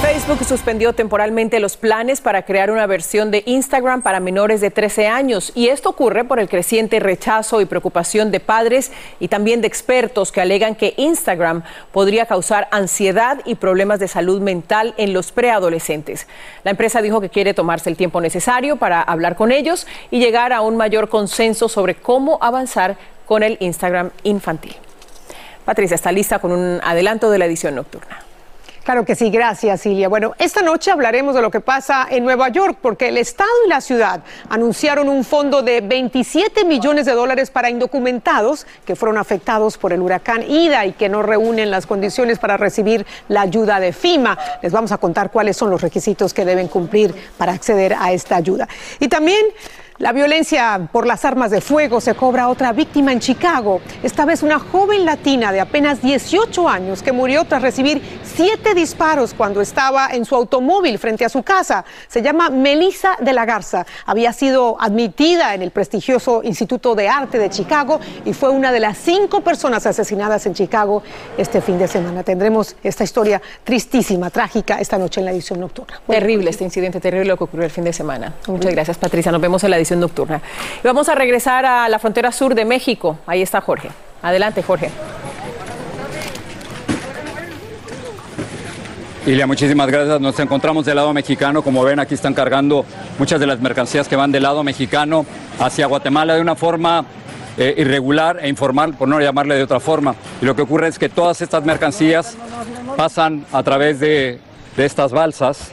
Facebook 0.04 0.44
suspendió 0.44 0.92
temporalmente 0.92 1.60
los 1.60 1.78
planes 1.78 2.20
para 2.20 2.42
crear 2.42 2.70
una 2.70 2.86
versión 2.86 3.30
de 3.30 3.42
Instagram 3.46 4.02
para 4.02 4.20
menores 4.20 4.60
de 4.60 4.70
13 4.70 5.08
años 5.08 5.50
y 5.54 5.68
esto 5.68 5.88
ocurre 5.88 6.24
por 6.24 6.38
el 6.38 6.50
creciente 6.50 7.00
rechazo 7.00 7.62
y 7.62 7.64
preocupación 7.64 8.30
de 8.30 8.38
padres 8.38 8.92
y 9.18 9.28
también 9.28 9.62
de 9.62 9.66
expertos 9.66 10.30
que 10.30 10.42
alegan 10.42 10.74
que 10.74 10.92
Instagram 10.98 11.62
podría 11.90 12.26
causar 12.26 12.68
ansiedad 12.70 13.40
y 13.46 13.54
problemas 13.54 13.98
de 13.98 14.08
salud 14.08 14.42
mental 14.42 14.92
en 14.98 15.14
los 15.14 15.32
preadolescentes. 15.32 16.26
La 16.64 16.72
empresa 16.72 17.00
dijo 17.00 17.22
que 17.22 17.30
quiere 17.30 17.54
tomarse 17.54 17.88
el 17.88 17.96
tiempo 17.96 18.20
necesario 18.20 18.76
para 18.76 19.00
hablar 19.00 19.36
con 19.36 19.52
ellos 19.52 19.86
y 20.10 20.18
llegar 20.18 20.52
a 20.52 20.60
un 20.60 20.76
mayor 20.76 21.08
consenso 21.08 21.70
sobre 21.70 21.94
cómo 21.94 22.36
avanzar 22.42 22.98
con 23.24 23.42
el 23.42 23.56
Instagram 23.58 24.10
infantil. 24.22 24.76
Patricia 25.64 25.94
está 25.94 26.12
lista 26.12 26.40
con 26.40 26.52
un 26.52 26.78
adelanto 26.84 27.30
de 27.30 27.38
la 27.38 27.46
edición 27.46 27.74
nocturna. 27.74 28.33
Claro 28.84 29.06
que 29.06 29.14
sí, 29.14 29.30
gracias 29.30 29.80
Silvia. 29.80 30.10
Bueno, 30.10 30.34
esta 30.38 30.60
noche 30.60 30.90
hablaremos 30.90 31.34
de 31.34 31.40
lo 31.40 31.50
que 31.50 31.60
pasa 31.60 32.06
en 32.10 32.22
Nueva 32.22 32.50
York 32.50 32.76
porque 32.82 33.08
el 33.08 33.16
Estado 33.16 33.48
y 33.64 33.70
la 33.70 33.80
ciudad 33.80 34.20
anunciaron 34.50 35.08
un 35.08 35.24
fondo 35.24 35.62
de 35.62 35.80
27 35.80 36.66
millones 36.66 37.06
de 37.06 37.12
dólares 37.12 37.50
para 37.50 37.70
indocumentados 37.70 38.66
que 38.84 38.94
fueron 38.94 39.16
afectados 39.16 39.78
por 39.78 39.94
el 39.94 40.02
huracán 40.02 40.42
Ida 40.42 40.84
y 40.84 40.92
que 40.92 41.08
no 41.08 41.22
reúnen 41.22 41.70
las 41.70 41.86
condiciones 41.86 42.38
para 42.38 42.58
recibir 42.58 43.06
la 43.28 43.40
ayuda 43.40 43.80
de 43.80 43.94
FIMA. 43.94 44.38
Les 44.60 44.72
vamos 44.72 44.92
a 44.92 44.98
contar 44.98 45.30
cuáles 45.30 45.56
son 45.56 45.70
los 45.70 45.80
requisitos 45.80 46.34
que 46.34 46.44
deben 46.44 46.68
cumplir 46.68 47.14
para 47.38 47.52
acceder 47.52 47.96
a 47.98 48.12
esta 48.12 48.36
ayuda. 48.36 48.68
Y 49.00 49.08
también 49.08 49.46
la 49.98 50.12
violencia 50.12 50.88
por 50.90 51.06
las 51.06 51.24
armas 51.24 51.52
de 51.52 51.60
fuego 51.60 52.00
se 52.00 52.14
cobra 52.16 52.44
a 52.44 52.48
otra 52.48 52.72
víctima 52.72 53.12
en 53.12 53.20
Chicago, 53.20 53.80
esta 54.02 54.24
vez 54.24 54.42
una 54.42 54.58
joven 54.58 55.04
latina 55.04 55.52
de 55.52 55.60
apenas 55.60 56.02
18 56.02 56.68
años 56.68 57.02
que 57.02 57.12
murió 57.12 57.44
tras 57.44 57.62
recibir 57.62 58.02
siete 58.24 58.74
disparos 58.74 59.34
cuando 59.34 59.60
estaba 59.60 60.08
en 60.08 60.24
su 60.24 60.34
automóvil 60.34 60.98
frente 60.98 61.24
a 61.24 61.28
su 61.28 61.44
casa. 61.44 61.84
Se 62.08 62.22
llama 62.22 62.50
Melissa 62.50 63.16
de 63.20 63.32
la 63.32 63.44
Garza. 63.44 63.86
Había 64.06 64.32
sido 64.32 64.76
admitida 64.80 65.54
en 65.54 65.62
el 65.62 65.70
prestigioso 65.70 66.42
Instituto 66.42 66.96
de 66.96 67.08
Arte 67.08 67.38
de 67.38 67.48
Chicago 67.48 68.00
y 68.24 68.32
fue 68.32 68.50
una 68.50 68.72
de 68.72 68.80
las 68.80 68.98
cinco 68.98 69.42
personas 69.42 69.86
asesinadas 69.86 70.44
en 70.46 70.54
Chicago 70.54 71.04
este 71.38 71.60
fin 71.60 71.78
de 71.78 71.86
semana. 71.86 72.24
Tendremos 72.24 72.74
esta 72.82 73.04
historia 73.04 73.40
tristísima, 73.62 74.30
trágica, 74.30 74.80
esta 74.80 74.98
noche 74.98 75.20
en 75.20 75.26
la 75.26 75.32
edición 75.32 75.60
nocturna. 75.60 76.00
Terrible 76.08 76.50
este 76.50 76.64
incidente, 76.64 76.98
terrible 77.00 77.26
lo 77.26 77.36
que 77.36 77.44
ocurrió 77.44 77.64
el 77.64 77.70
fin 77.70 77.84
de 77.84 77.92
semana. 77.92 78.34
Muchas 78.48 78.72
gracias, 78.72 78.98
Patricia. 78.98 79.30
Nos 79.30 79.40
vemos 79.40 79.62
en 79.62 79.70
la 79.70 79.76
nocturna. 79.92 80.40
Y 80.82 80.86
vamos 80.86 81.08
a 81.08 81.14
regresar 81.14 81.66
a 81.66 81.88
la 81.88 81.98
frontera 81.98 82.32
sur 82.32 82.54
de 82.54 82.64
México. 82.64 83.18
Ahí 83.26 83.42
está 83.42 83.60
Jorge. 83.60 83.90
Adelante, 84.22 84.62
Jorge. 84.62 84.90
Ilia, 89.26 89.46
muchísimas 89.46 89.86
gracias. 89.86 90.20
Nos 90.20 90.38
encontramos 90.38 90.84
del 90.84 90.96
lado 90.96 91.12
mexicano. 91.14 91.62
Como 91.62 91.82
ven, 91.82 91.98
aquí 91.98 92.14
están 92.14 92.34
cargando 92.34 92.84
muchas 93.18 93.40
de 93.40 93.46
las 93.46 93.60
mercancías 93.60 94.06
que 94.06 94.16
van 94.16 94.32
del 94.32 94.42
lado 94.42 94.62
mexicano 94.62 95.24
hacia 95.58 95.86
Guatemala 95.86 96.34
de 96.34 96.42
una 96.42 96.54
forma 96.54 97.06
eh, 97.56 97.74
irregular 97.78 98.38
e 98.42 98.48
informal, 98.48 98.94
por 98.94 99.08
no 99.08 99.18
llamarle 99.20 99.54
de 99.54 99.62
otra 99.62 99.80
forma. 99.80 100.14
Y 100.42 100.44
lo 100.44 100.54
que 100.54 100.62
ocurre 100.62 100.88
es 100.88 100.98
que 100.98 101.08
todas 101.08 101.40
estas 101.40 101.64
mercancías 101.64 102.36
pasan 102.96 103.46
a 103.52 103.62
través 103.62 104.00
de 104.00 104.40
estas 104.76 105.12
balsas 105.12 105.70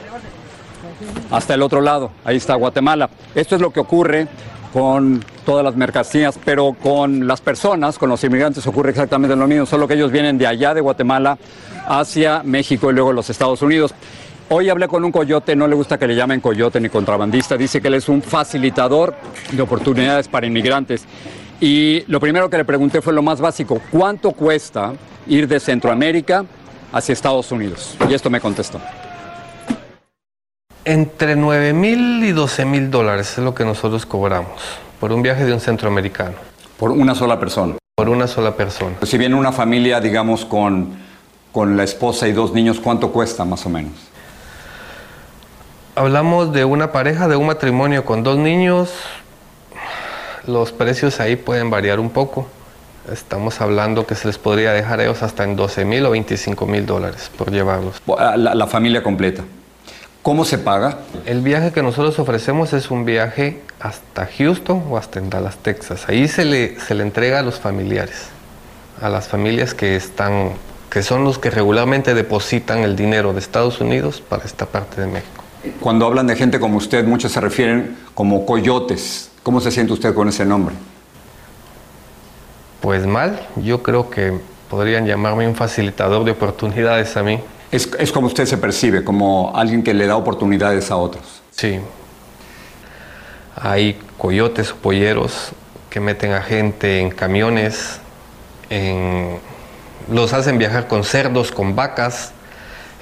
hasta 1.30 1.54
el 1.54 1.62
otro 1.62 1.80
lado. 1.80 2.10
Ahí 2.24 2.36
está 2.36 2.54
Guatemala. 2.54 3.10
Esto 3.34 3.56
es 3.56 3.60
lo 3.60 3.70
que 3.70 3.80
ocurre 3.80 4.28
con 4.72 5.22
todas 5.44 5.64
las 5.64 5.76
mercancías, 5.76 6.38
pero 6.44 6.74
con 6.80 7.26
las 7.26 7.40
personas, 7.40 7.98
con 7.98 8.08
los 8.08 8.24
inmigrantes 8.24 8.66
ocurre 8.66 8.90
exactamente 8.90 9.36
lo 9.36 9.46
mismo, 9.46 9.66
solo 9.66 9.86
que 9.86 9.94
ellos 9.94 10.10
vienen 10.10 10.38
de 10.38 10.46
allá 10.46 10.72
de 10.72 10.80
Guatemala 10.80 11.36
hacia 11.86 12.42
México 12.42 12.90
y 12.90 12.94
luego 12.94 13.12
los 13.12 13.28
Estados 13.28 13.60
Unidos. 13.62 13.94
Hoy 14.48 14.68
hablé 14.68 14.88
con 14.88 15.04
un 15.04 15.12
coyote, 15.12 15.56
no 15.56 15.66
le 15.66 15.74
gusta 15.74 15.98
que 15.98 16.06
le 16.06 16.14
llamen 16.14 16.40
coyote 16.40 16.80
ni 16.80 16.88
contrabandista, 16.88 17.56
dice 17.56 17.80
que 17.80 17.88
él 17.88 17.94
es 17.94 18.08
un 18.08 18.22
facilitador 18.22 19.14
de 19.50 19.62
oportunidades 19.62 20.28
para 20.28 20.46
inmigrantes. 20.46 21.04
Y 21.60 22.04
lo 22.08 22.18
primero 22.20 22.50
que 22.50 22.56
le 22.56 22.64
pregunté 22.64 23.00
fue 23.00 23.12
lo 23.12 23.22
más 23.22 23.40
básico, 23.40 23.80
¿cuánto 23.90 24.32
cuesta 24.32 24.92
ir 25.26 25.46
de 25.48 25.60
Centroamérica 25.60 26.44
hacia 26.92 27.12
Estados 27.12 27.52
Unidos? 27.52 27.96
Y 28.08 28.14
esto 28.14 28.30
me 28.30 28.40
contestó. 28.40 28.80
Entre 30.84 31.36
9 31.36 31.74
mil 31.74 32.24
y 32.24 32.32
12 32.32 32.64
mil 32.64 32.90
dólares 32.90 33.38
es 33.38 33.44
lo 33.44 33.54
que 33.54 33.64
nosotros 33.64 34.04
cobramos 34.04 34.60
por 34.98 35.12
un 35.12 35.22
viaje 35.22 35.44
de 35.44 35.52
un 35.52 35.60
centroamericano. 35.60 36.34
Por 36.76 36.90
una 36.90 37.14
sola 37.14 37.38
persona. 37.38 37.76
Por 37.94 38.08
una 38.08 38.26
sola 38.26 38.56
persona. 38.56 38.96
Si 39.04 39.16
viene 39.16 39.36
una 39.36 39.52
familia, 39.52 40.00
digamos, 40.00 40.44
con, 40.44 40.96
con 41.52 41.76
la 41.76 41.84
esposa 41.84 42.26
y 42.26 42.32
dos 42.32 42.52
niños, 42.52 42.80
¿cuánto 42.80 43.12
cuesta 43.12 43.44
más 43.44 43.64
o 43.64 43.68
menos? 43.68 43.92
Hablamos 45.94 46.52
de 46.52 46.64
una 46.64 46.90
pareja, 46.90 47.28
de 47.28 47.36
un 47.36 47.46
matrimonio 47.46 48.04
con 48.04 48.24
dos 48.24 48.38
niños. 48.38 48.90
Los 50.48 50.72
precios 50.72 51.20
ahí 51.20 51.36
pueden 51.36 51.70
variar 51.70 52.00
un 52.00 52.10
poco. 52.10 52.48
Estamos 53.12 53.60
hablando 53.60 54.04
que 54.04 54.16
se 54.16 54.26
les 54.26 54.38
podría 54.38 54.72
dejar 54.72 54.98
a 54.98 55.04
ellos 55.04 55.22
hasta 55.22 55.44
en 55.44 55.54
12 55.54 55.84
mil 55.84 56.04
o 56.06 56.10
25 56.10 56.66
mil 56.66 56.86
dólares 56.86 57.30
por 57.38 57.52
llevarlos. 57.52 58.02
La, 58.18 58.36
la 58.36 58.66
familia 58.66 59.04
completa. 59.04 59.44
¿Cómo 60.22 60.44
se 60.44 60.56
paga? 60.56 60.98
El 61.26 61.40
viaje 61.40 61.72
que 61.72 61.82
nosotros 61.82 62.16
ofrecemos 62.20 62.72
es 62.74 62.92
un 62.92 63.04
viaje 63.04 63.60
hasta 63.80 64.28
Houston 64.38 64.84
o 64.88 64.96
hasta 64.96 65.18
en 65.18 65.30
Dallas, 65.30 65.56
Texas. 65.56 66.04
Ahí 66.08 66.28
se 66.28 66.44
le, 66.44 66.78
se 66.78 66.94
le 66.94 67.02
entrega 67.02 67.40
a 67.40 67.42
los 67.42 67.58
familiares, 67.58 68.28
a 69.00 69.08
las 69.08 69.26
familias 69.26 69.74
que 69.74 69.96
están, 69.96 70.52
que 70.90 71.02
son 71.02 71.24
los 71.24 71.40
que 71.40 71.50
regularmente 71.50 72.14
depositan 72.14 72.84
el 72.84 72.94
dinero 72.94 73.32
de 73.32 73.40
Estados 73.40 73.80
Unidos 73.80 74.20
para 74.20 74.44
esta 74.44 74.66
parte 74.66 75.00
de 75.00 75.08
México. 75.08 75.42
Cuando 75.80 76.06
hablan 76.06 76.28
de 76.28 76.36
gente 76.36 76.60
como 76.60 76.76
usted, 76.76 77.04
muchos 77.04 77.32
se 77.32 77.40
refieren 77.40 77.96
como 78.14 78.46
coyotes. 78.46 79.28
¿Cómo 79.42 79.60
se 79.60 79.72
siente 79.72 79.92
usted 79.92 80.14
con 80.14 80.28
ese 80.28 80.44
nombre? 80.44 80.76
Pues 82.80 83.06
mal, 83.06 83.40
yo 83.56 83.82
creo 83.82 84.08
que 84.08 84.38
podrían 84.70 85.04
llamarme 85.04 85.48
un 85.48 85.56
facilitador 85.56 86.24
de 86.24 86.30
oportunidades 86.30 87.16
a 87.16 87.24
mí. 87.24 87.40
Es, 87.72 87.88
es, 87.98 88.12
como 88.12 88.26
usted 88.26 88.46
se 88.46 88.58
percibe, 88.58 89.02
como 89.02 89.52
alguien 89.56 89.82
que 89.82 89.94
le 89.94 90.06
da 90.06 90.16
oportunidades 90.16 90.90
a 90.90 90.96
otros. 90.96 91.42
Sí. 91.50 91.80
Hay 93.56 93.98
coyotes 94.18 94.72
o 94.72 94.76
polleros 94.76 95.52
que 95.88 95.98
meten 95.98 96.32
a 96.32 96.42
gente 96.42 97.00
en 97.00 97.10
camiones, 97.10 97.98
en... 98.70 99.38
los 100.10 100.32
hacen 100.32 100.58
viajar 100.58 100.86
con 100.86 101.02
cerdos, 101.02 101.50
con 101.50 101.74
vacas, 101.74 102.32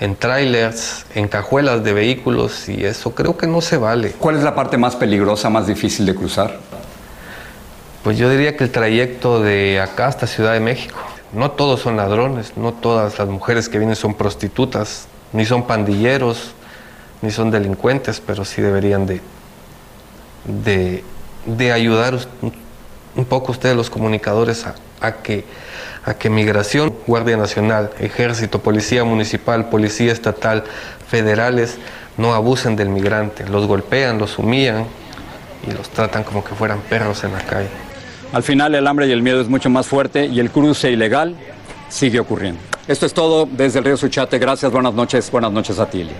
en 0.00 0.16
trailers, 0.16 1.04
en 1.14 1.28
cajuelas 1.28 1.84
de 1.84 1.92
vehículos 1.92 2.68
y 2.68 2.84
eso 2.84 3.14
creo 3.14 3.36
que 3.36 3.46
no 3.46 3.60
se 3.60 3.76
vale. 3.76 4.12
¿Cuál 4.12 4.36
es 4.36 4.42
la 4.42 4.54
parte 4.54 4.78
más 4.78 4.96
peligrosa, 4.96 5.50
más 5.50 5.66
difícil 5.66 6.06
de 6.06 6.14
cruzar? 6.14 6.58
Pues 8.02 8.16
yo 8.16 8.30
diría 8.30 8.56
que 8.56 8.64
el 8.64 8.70
trayecto 8.70 9.42
de 9.42 9.78
acá 9.78 10.06
hasta 10.06 10.26
Ciudad 10.26 10.54
de 10.54 10.60
México. 10.60 10.98
No 11.32 11.52
todos 11.52 11.80
son 11.80 11.96
ladrones, 11.96 12.56
no 12.56 12.72
todas 12.72 13.18
las 13.18 13.28
mujeres 13.28 13.68
que 13.68 13.78
vienen 13.78 13.96
son 13.96 14.14
prostitutas, 14.14 15.06
ni 15.32 15.44
son 15.44 15.66
pandilleros, 15.66 16.52
ni 17.22 17.30
son 17.30 17.50
delincuentes, 17.50 18.20
pero 18.24 18.44
sí 18.44 18.60
deberían 18.60 19.06
de, 19.06 19.20
de, 21.46 21.72
ayudar 21.72 22.18
un 23.14 23.24
poco 23.24 23.52
ustedes 23.52 23.76
los 23.76 23.90
comunicadores 23.90 24.66
a, 24.66 24.74
a, 25.00 25.12
que, 25.22 25.44
a 26.04 26.14
que 26.14 26.30
Migración, 26.30 26.94
Guardia 27.06 27.36
Nacional, 27.36 27.90
Ejército, 28.00 28.60
Policía 28.60 29.04
Municipal, 29.04 29.68
Policía 29.68 30.12
Estatal, 30.12 30.64
federales, 31.08 31.78
no 32.16 32.34
abusen 32.34 32.76
del 32.76 32.88
migrante, 32.88 33.46
los 33.48 33.66
golpean, 33.66 34.18
los 34.18 34.38
humillan 34.38 34.86
y 35.66 35.72
los 35.72 35.90
tratan 35.90 36.24
como 36.24 36.42
que 36.42 36.54
fueran 36.54 36.80
perros 36.80 37.22
en 37.24 37.32
la 37.32 37.40
calle. 37.40 37.89
Al 38.32 38.42
final 38.44 38.74
el 38.74 38.86
hambre 38.86 39.08
y 39.08 39.12
el 39.12 39.22
miedo 39.22 39.40
es 39.40 39.48
mucho 39.48 39.70
más 39.70 39.86
fuerte 39.86 40.26
y 40.26 40.38
el 40.38 40.50
cruce 40.50 40.90
ilegal 40.90 41.34
sigue 41.88 42.20
ocurriendo. 42.20 42.60
Esto 42.86 43.06
es 43.06 43.14
todo 43.14 43.46
desde 43.50 43.80
el 43.80 43.84
río 43.84 43.96
Suchate. 43.96 44.38
Gracias, 44.38 44.70
buenas 44.70 44.94
noches, 44.94 45.30
buenas 45.30 45.50
noches 45.50 45.78
a 45.78 45.90
Tilia. 45.90 46.14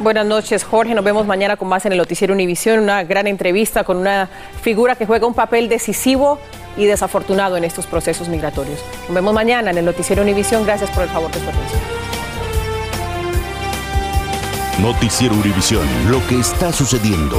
Buenas 0.00 0.26
noches, 0.26 0.64
Jorge. 0.64 0.94
Nos 0.94 1.04
vemos 1.04 1.24
mañana 1.26 1.56
con 1.56 1.68
más 1.68 1.86
en 1.86 1.92
el 1.92 1.98
Noticiero 1.98 2.34
Univisión. 2.34 2.80
Una 2.80 3.04
gran 3.04 3.28
entrevista 3.28 3.84
con 3.84 3.98
una 3.98 4.28
figura 4.60 4.96
que 4.96 5.06
juega 5.06 5.26
un 5.26 5.34
papel 5.34 5.68
decisivo 5.68 6.40
y 6.76 6.86
desafortunado 6.86 7.56
en 7.56 7.62
estos 7.62 7.86
procesos 7.86 8.28
migratorios. 8.28 8.80
Nos 9.06 9.14
vemos 9.14 9.32
mañana 9.32 9.70
en 9.70 9.78
el 9.78 9.84
Noticiero 9.84 10.22
Univisión. 10.22 10.64
Gracias 10.64 10.90
por 10.90 11.04
el 11.04 11.08
favor 11.10 11.30
de 11.30 11.38
su 11.38 11.48
atención. 11.48 11.80
Noticiero 14.82 15.34
Univisión. 15.36 15.86
Lo 16.10 16.26
que 16.26 16.40
está 16.40 16.72
sucediendo. 16.72 17.38